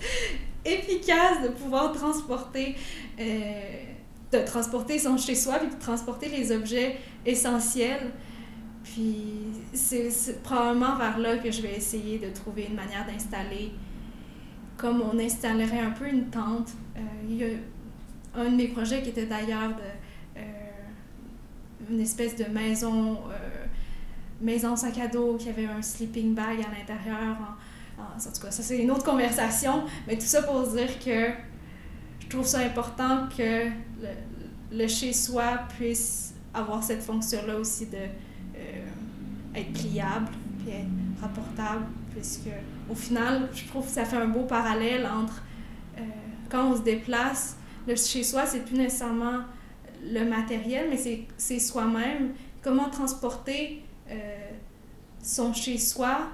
[0.66, 2.76] efficace de pouvoir transporter,
[3.20, 3.84] euh,
[4.32, 8.12] de transporter son chez-soi puis de transporter les objets essentiels.
[8.84, 9.26] Puis
[9.74, 13.72] c'est probablement vers là que je vais essayer de trouver une manière d'installer,
[14.78, 16.72] comme on installerait un peu une tente.
[16.98, 17.00] Euh,
[17.30, 17.48] il y a
[18.36, 20.03] un de mes projets qui était d'ailleurs de
[21.90, 23.66] une espèce de maison, euh,
[24.42, 27.38] maison sac à dos qui avait un sleeping bag à l'intérieur.
[27.98, 31.30] En, en, tout cas, ça c'est une autre conversation, mais tout ça pour dire que
[32.20, 33.66] je trouve ça important que
[34.02, 34.10] le,
[34.72, 38.86] le chez-soi puisse avoir cette fonction-là aussi de euh,
[39.56, 40.28] être pliable
[40.60, 42.50] puis être rapportable, puisque
[42.90, 45.44] au final, je trouve que ça fait un beau parallèle entre
[45.98, 46.02] euh,
[46.50, 47.58] quand on se déplace,
[47.88, 49.42] le chez-soi, c'est plus nécessairement
[50.04, 52.34] le matériel, mais c'est- soi-même.
[52.62, 54.50] Comment transporter euh,
[55.22, 56.30] son chez-soi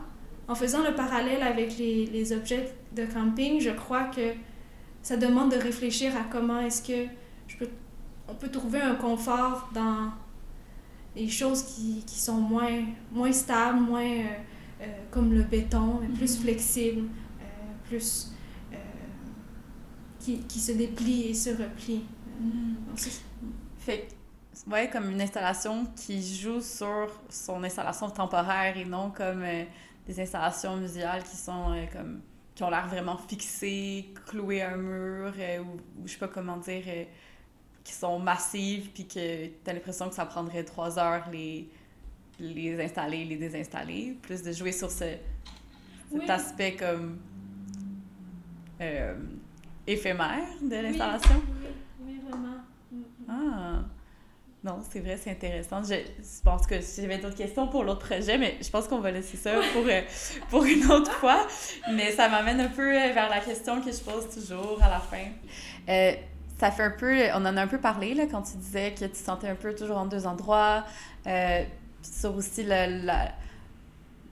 [0.47, 4.33] en faisant le parallèle avec les, les objets de camping, je crois que
[5.01, 7.09] ça demande de réfléchir à comment est-ce que
[7.47, 7.69] je peux,
[8.27, 10.11] on peut trouver un confort dans
[11.15, 14.23] les choses qui, qui sont moins, moins stables, moins euh,
[14.81, 17.07] euh, comme le béton, mais plus flexibles,
[17.41, 17.45] euh,
[17.87, 18.31] plus
[20.19, 22.03] qui, qui se déplient et se replient.
[22.41, 23.21] Donc, c'est-
[23.79, 24.07] Fait
[24.65, 29.63] que, ouais, comme une installation qui joue sur son installation temporaire et non comme euh,
[30.07, 32.21] des installations muséales qui sont euh, comme
[32.55, 36.27] qui ont l'air vraiment fixées, clouées à un mur euh, ou, ou je sais pas
[36.27, 36.83] comment dire
[37.85, 41.69] qui sont massives puis que t'as l'impression que ça prendrait trois heures les
[42.41, 45.19] les installer, les désinstaller, plus de jouer sur ce, cet
[46.11, 46.29] Oui.
[46.29, 47.19] aspect comme
[49.85, 51.41] éphémère de l'installation.
[51.61, 51.67] Oui,
[53.27, 53.79] Ah!
[54.61, 55.81] Non, c'est vrai, c'est intéressant.
[55.83, 59.09] Je, je pense que j'avais d'autres questions pour l'autre projet, mais je pense qu'on va
[59.11, 60.01] laisser ça pour, euh,
[60.49, 61.47] pour une autre fois.
[61.93, 64.99] Mais ça m'amène un peu euh, vers la question que je pose toujours à la
[64.99, 65.27] fin.
[65.87, 66.11] Euh,
[66.59, 69.05] ça fait un peu, on en a un peu parlé là, quand tu disais que
[69.05, 70.83] tu sentais un peu toujours en deux endroits,
[71.25, 71.63] euh,
[72.01, 73.31] sur aussi le, la-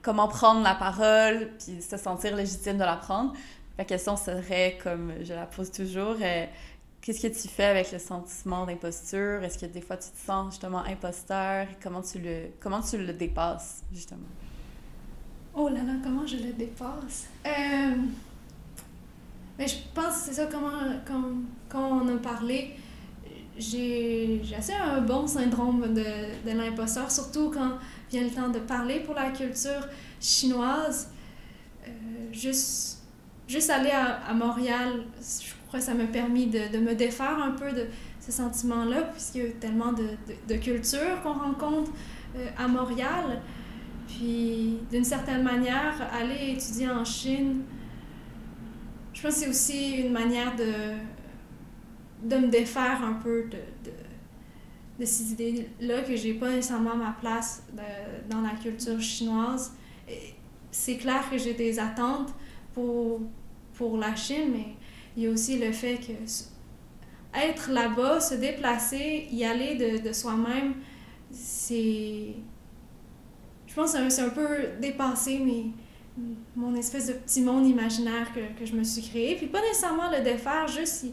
[0.02, 3.32] comment prendre la parole, puis se sentir légitime de la prendre.
[3.78, 6.16] La question serait, comme je la pose toujours,
[7.00, 9.42] Qu'est-ce que tu fais avec le sentiment d'imposture?
[9.42, 11.66] Est-ce que des fois tu te sens justement imposteur?
[11.82, 14.26] Comment tu le, comment tu le dépasses, justement?
[15.54, 17.28] Oh là là, comment je le dépasse?
[17.46, 17.96] Euh,
[19.58, 20.70] mais je pense c'est ça, comment,
[21.06, 22.74] comme, quand on a parlé,
[23.56, 26.04] j'ai j'ai assez un bon syndrome de,
[26.46, 27.78] de l'imposteur, surtout quand
[28.10, 29.86] vient le temps de parler pour la culture
[30.20, 31.10] chinoise.
[31.86, 31.90] Euh,
[32.32, 32.98] juste,
[33.46, 37.50] juste aller à, à Montréal, je que ça m'a permis de, de me défaire un
[37.50, 37.86] peu de
[38.20, 40.08] ce sentiment-là, puisqu'il y a tellement de,
[40.48, 41.90] de, cultures qu'on rencontre
[42.36, 43.42] euh, à Montréal.
[44.06, 47.62] Puis, d'une certaine manière, aller étudier en Chine,
[49.12, 50.94] je pense que c'est aussi une manière de,
[52.22, 53.90] de me défaire un peu de,
[54.98, 57.62] de, ces idées-là que j'ai pas nécessairement ma place
[58.28, 59.74] dans la culture chinoise.
[60.70, 62.34] C'est clair que j'ai des attentes
[62.74, 63.20] pour,
[63.74, 64.76] pour la Chine, mais
[65.18, 66.12] il y a aussi le fait que
[67.34, 70.74] être là-bas, se déplacer, y aller de, de soi-même,
[71.30, 72.34] c'est
[73.66, 74.48] je pense que c'est un- peu
[74.80, 75.64] dépassé mais
[76.56, 79.36] mon espèce de petit monde imaginaire que, que je me suis créé.
[79.36, 81.04] Puis pas nécessairement le défaire, juste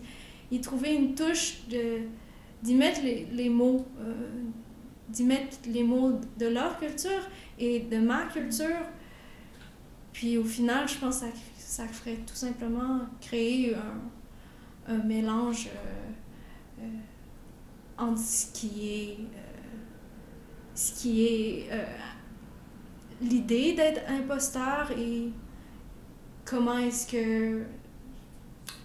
[0.51, 1.99] y, y trouver une touche, de
[2.64, 4.14] d'y mettre les, les mots, euh,
[5.10, 7.30] d'y mettre les mots de leur culture
[7.60, 8.86] et de ma culture.
[10.14, 11.32] Puis au final, je pense que ça,
[11.68, 16.88] ça ferait tout simplement créer un, un mélange euh, euh,
[17.97, 19.41] entre ce qui est, euh,
[20.76, 21.70] ce qui est
[23.22, 25.30] l'idée d'être imposteur et
[26.43, 27.63] comment est-ce que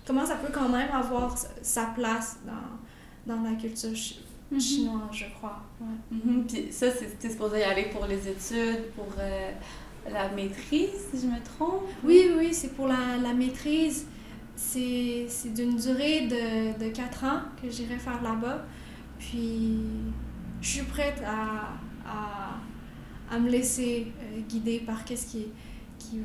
[0.07, 4.21] comment ça peut quand même avoir sa- place dans, dans la culture chi-
[4.59, 5.61] chinoise, je crois.
[5.81, 6.19] Ouais.
[6.25, 6.47] Mhm.
[6.47, 9.53] Puis ça, c'est t'es supposé y aller pour les études, pour euh,
[10.09, 11.83] la maîtrise, si je me trompe?
[12.05, 14.07] Oui, oui, c'est pour la, maîtrise.
[14.57, 18.65] C'est d'une durée de, de 4 ans que j'irai faire là-bas.
[19.19, 19.79] Puis,
[20.61, 21.79] je suis prête à,
[23.39, 25.47] me laisser euh, guider par qu'est-ce qui,
[25.99, 26.23] qui,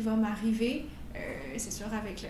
[0.00, 0.86] va m'arriver.
[1.16, 1.18] Euh,
[1.56, 2.24] c'est sûr, avec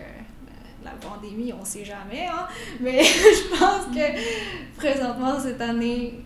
[0.83, 2.47] la pandémie, on sait jamais, hein?
[2.79, 6.23] mais je pense que présentement, cette année,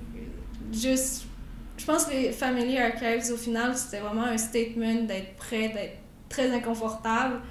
[0.72, 1.26] juste
[1.78, 5.98] je pense que les Family Archives, au final, c'était vraiment un statement d'être prêt, d'être
[6.30, 7.42] très inconfortable.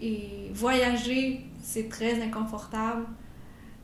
[0.00, 3.06] Et voyager, c'est très inconfortable.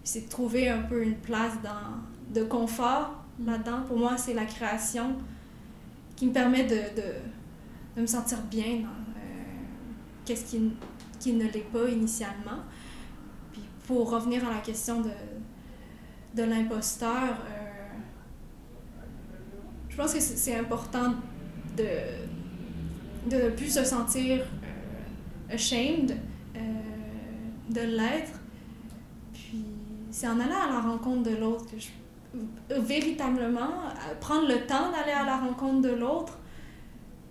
[0.05, 3.83] C'est trouver un peu une place dans, de confort là-dedans.
[3.87, 5.17] Pour moi, c'est la création
[6.17, 7.15] qui me permet de, de,
[7.97, 9.43] de me sentir bien dans euh,
[10.25, 10.73] qu'est-ce qui,
[11.19, 12.61] qui ne l'est pas initialement.
[13.53, 15.11] Puis pour revenir à la question de,
[16.35, 17.62] de l'imposteur, euh,
[19.93, 21.15] je pense que c'est important
[21.77, 21.85] de
[23.31, 26.17] de ne plus se sentir euh, ashamed
[26.57, 26.61] euh,
[27.71, 28.41] de l'être.
[29.33, 29.65] Puis
[30.11, 31.89] c'est en allant à la rencontre de l'autre que je
[32.81, 33.71] véritablement
[34.19, 36.39] prendre le temps d'aller à la rencontre de l'autre.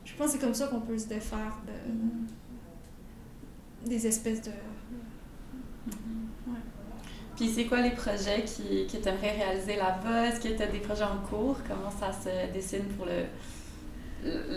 [0.06, 1.74] Je pense que c'est comme ça qu'on peut se défaire de
[3.90, 4.52] des espèces de
[7.36, 10.28] Puis c'est quoi les projets qui, que tu aimerais réaliser là-bas?
[10.28, 11.58] Est-ce que tu as des projets en cours?
[11.68, 13.24] Comment ça se dessine pour le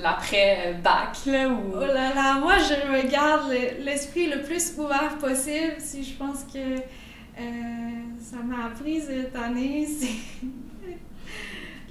[0.02, 1.48] l'après-bac, là?
[1.48, 1.72] Ou...
[1.76, 5.74] Oh là là, moi je me garde le- l'esprit le plus ouvert possible.
[5.78, 6.80] Si je pense que euh,
[8.20, 10.46] ça m'a appris cette année, c'est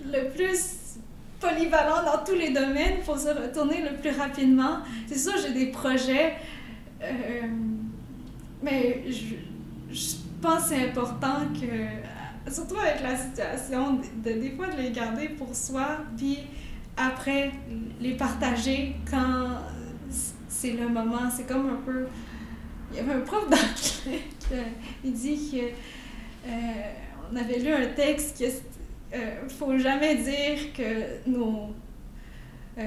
[0.05, 0.99] le plus
[1.39, 4.77] polyvalent dans tous les domaines pour se retourner le plus rapidement.
[5.07, 6.33] C'est sûr, j'ai des projets,
[7.01, 7.41] euh,
[8.61, 9.35] mais je
[10.57, 15.29] que c'est important que, surtout avec la situation, de, de- des fois de les garder
[15.29, 16.39] pour soi, puis
[16.97, 17.51] après
[17.99, 19.47] les partager quand
[20.47, 21.29] c'est le moment.
[21.35, 22.05] C'est comme un peu.
[22.91, 24.21] Il y avait un prof d'anglais
[25.01, 26.51] qui dit que euh,
[27.31, 28.45] on avait lu un texte que
[29.17, 31.69] euh, faut jamais dire que nos,
[32.77, 32.81] euh,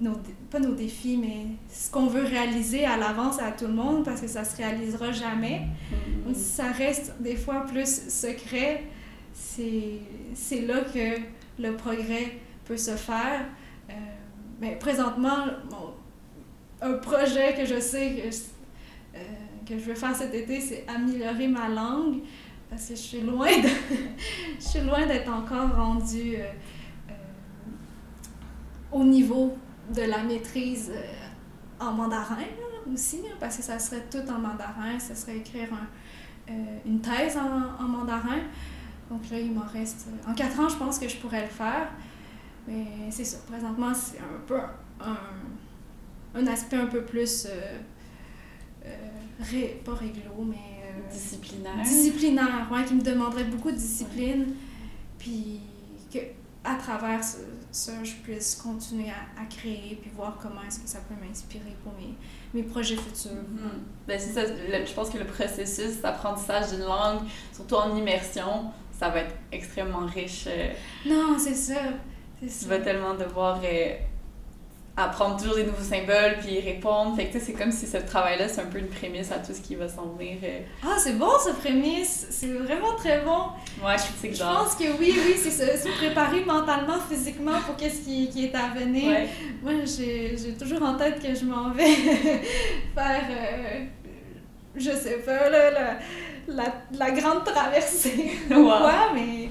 [0.00, 0.16] nos
[0.50, 4.20] pas nos défis mais ce qu'on veut réaliser à l'avance à tout le monde parce
[4.20, 5.62] que ça se réalisera jamais.
[6.26, 8.84] Donc, si ça reste des fois plus secret,
[9.32, 11.20] c'est là que
[11.62, 13.46] le progrès peut se faire.
[13.88, 13.92] Euh,
[14.60, 15.44] mais présentement,
[16.82, 19.20] un projet que je sais que, je- euh,
[19.66, 22.18] que je veux faire cet été, c'est améliorer ma langue
[22.70, 23.68] parce que je suis loin de,
[24.60, 27.12] je suis loin d'être encore rendue euh,
[28.92, 29.56] au niveau
[29.94, 34.38] de la maîtrise euh, en mandarin là, aussi, hein, parce que ça serait tout en
[34.38, 36.54] mandarin, ça serait écrire un- euh,
[36.86, 38.40] une thèse en, en mandarin.
[39.10, 40.06] Donc là, il m'en reste...
[40.26, 41.88] En quatre ans, je pense que je pourrais le faire.
[42.66, 43.38] Mais c'est ça.
[43.46, 44.58] Présentement, c'est un peu
[45.00, 45.16] un,
[46.34, 47.46] un aspect un peu plus...
[47.46, 47.78] euh,
[48.84, 48.88] euh,
[49.40, 50.56] ré- pas réglo, mais...
[50.84, 51.82] euh, Disciplinaire.
[51.82, 54.54] disciplinaire, ouais, qui me demanderait beaucoup de discipline.
[55.18, 55.60] Puis
[56.12, 56.18] que
[56.64, 57.38] à travers ce-
[57.70, 61.76] ça, je puisse continuer à, à créer, puis voir comment est-ce que ça peut m'inspirer
[61.84, 62.14] pour mes,
[62.54, 63.42] mes projets futurs.
[64.06, 67.20] Ben, c'est ça, le- je pense que le processus d'apprentissage d'une langue,
[67.52, 70.44] surtout en immersion, ça va être extrêmement riche.
[70.48, 70.72] euh,
[71.06, 71.74] Non, c'est ça.
[72.40, 72.68] Tu ça.
[72.68, 73.94] vas tellement devoir euh,
[75.00, 77.14] apprendre toujours des nouveaux symboles puis répondre.
[77.16, 79.60] Fait que c'est comme si ce travail-là, c'est un peu une prémisse à tout ce
[79.60, 80.36] qui va s'en venir.
[80.42, 80.58] euh.
[80.82, 82.26] Ah, c'est bon ce prémisse.
[82.30, 83.44] C'est vraiment très bon.
[83.86, 88.28] Ouais, je pense que oui, oui, c'est se, se préparer mentalement, physiquement pour qu'est-ce qui,
[88.28, 89.08] qui est à venir.
[89.08, 89.28] Ouais.
[89.62, 91.84] Moi, j'ai toujours en tête que je m'en vais
[92.94, 93.84] faire, euh,
[94.76, 95.98] je sais pas, là, la,
[96.48, 99.48] la, la grande traversée ou quoi, mais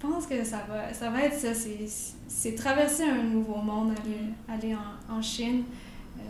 [0.00, 1.48] pense que ça va, ça va être ça.
[2.28, 5.64] C'est traverser un nouveau monde, aller, aller en, en Chine.
[6.18, 6.22] euh,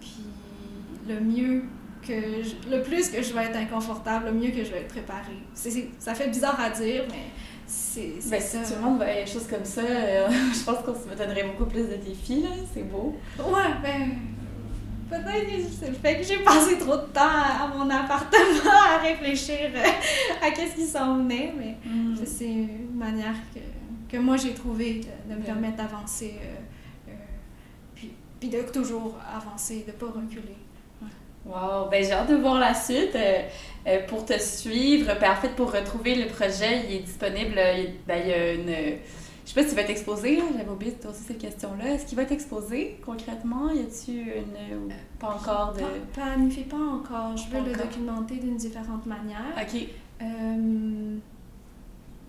[0.00, 0.24] puis
[1.08, 1.64] le mieux
[2.06, 2.12] que
[2.42, 5.42] je- le plus que je vais être inconfortable, le mieux que je vais être préparée.
[5.98, 7.26] Ça fait bizarre à dire, mais
[7.66, 8.64] c'est Ben, ça.
[8.64, 11.44] si tout le monde voyait des choses comme ça, euh, je pense qu'on se donnerait
[11.44, 12.48] beaucoup plus de défis, là.
[12.72, 13.14] C'est beau.
[13.38, 14.10] Ouais, ben.
[15.10, 18.70] Peut-être que c'est le fait que j'ai passé trop de temps à, à mon appartement
[18.94, 21.76] à réfléchir euh, à qu'est-ce qui s'en venait, mais
[22.24, 23.60] c'est une manière que,
[24.14, 27.12] que moi j'ai trouvé de, de me permettre d'avancer, euh, euh,
[27.94, 30.56] puis, puis de toujours avancer, de pas reculer.
[31.46, 33.16] Wow, ben j'ai hâte de voir la suite.
[33.16, 37.54] Euh, pour te suivre, ben, en fait, pour retrouver le projet, il est disponible.
[37.56, 38.98] il, ben, il y a une.
[39.48, 41.94] Je sais pas si tu vas être exposé, j'avais oublié de poser cette question-là.
[41.94, 43.70] Est-ce qu'il va être exposé concrètement?
[43.70, 44.76] Y a-tu une.
[44.76, 44.88] ou
[45.18, 45.80] pas encore de.
[45.80, 47.86] Pas- Planifie pas encore, je veux le encore.
[47.86, 49.40] documenter d'une différente manière.
[49.56, 49.86] Ok.
[50.20, 51.16] Euh,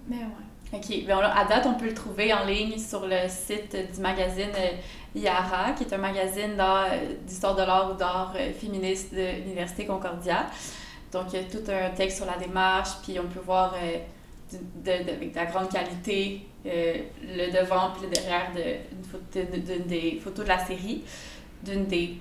[0.08, 0.72] mais ouais.
[0.72, 4.52] Ok, on- à date, on peut le trouver en ligne sur le site du magazine
[4.56, 4.70] euh,
[5.20, 9.86] Yara, qui est un magazine euh, d'histoire de l'art ou d'art euh, féministe de l'Université
[9.86, 10.46] Concordia.
[11.12, 13.98] Donc, il y a tout un texte sur la démarche, puis on peut voir euh,
[14.52, 18.62] de, de- avec de la grande qualité euh, le devant puis le derrière de,
[18.96, 21.04] une photo, de- d'une des photos de la série,
[21.64, 22.18] d'une des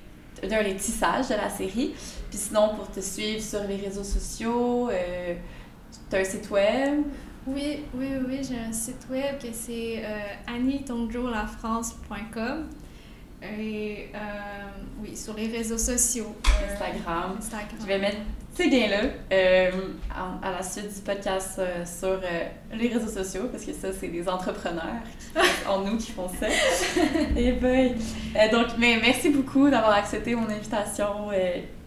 [0.49, 1.93] d'un des tissages de la série.
[2.31, 5.35] Puis sinon, pour te suivre sur les réseaux sociaux, euh,
[6.09, 7.03] tu as un site web?
[7.45, 12.68] Oui, oui, oui, j'ai un site web que c'est euh, annietongjoulafrance.com.
[13.43, 14.18] Et euh,
[15.01, 16.35] oui, sur les réseaux sociaux.
[16.72, 17.35] Instagram.
[17.39, 17.79] Instagram.
[17.81, 18.18] Je vais mettre
[18.59, 19.02] ces liens-là
[19.32, 19.70] euh,
[20.42, 22.44] à la suite du podcast euh, sur euh,
[22.74, 26.48] les réseaux sociaux, parce que ça, c'est des entrepreneurs qui- en nous qui font ça.
[27.36, 27.94] Et boy.
[28.36, 31.28] Euh, donc, mais merci beaucoup d'avoir accepté mon invitation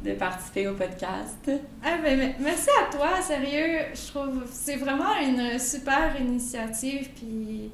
[0.06, 1.52] de participer au podcast.
[1.84, 3.80] Ah, ben, me- merci à toi, sérieux.
[3.94, 7.10] Je trouve c'est vraiment une super initiative.
[7.16, 7.70] Puis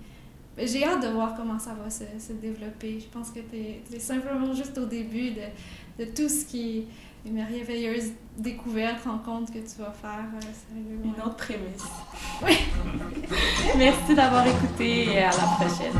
[0.57, 2.99] ben, j'ai hâte de voir comment ça va se, se développer.
[2.99, 6.87] Je pense que tu es, simplement juste au début de, de tout ce qui
[7.27, 11.03] des merveilleuses découvertes, rencontres que tu vas faire euh.
[11.03, 11.83] Une autre prémisse.
[12.45, 12.57] oui.
[13.77, 15.93] Merci d'avoir écouté et à la prochaine.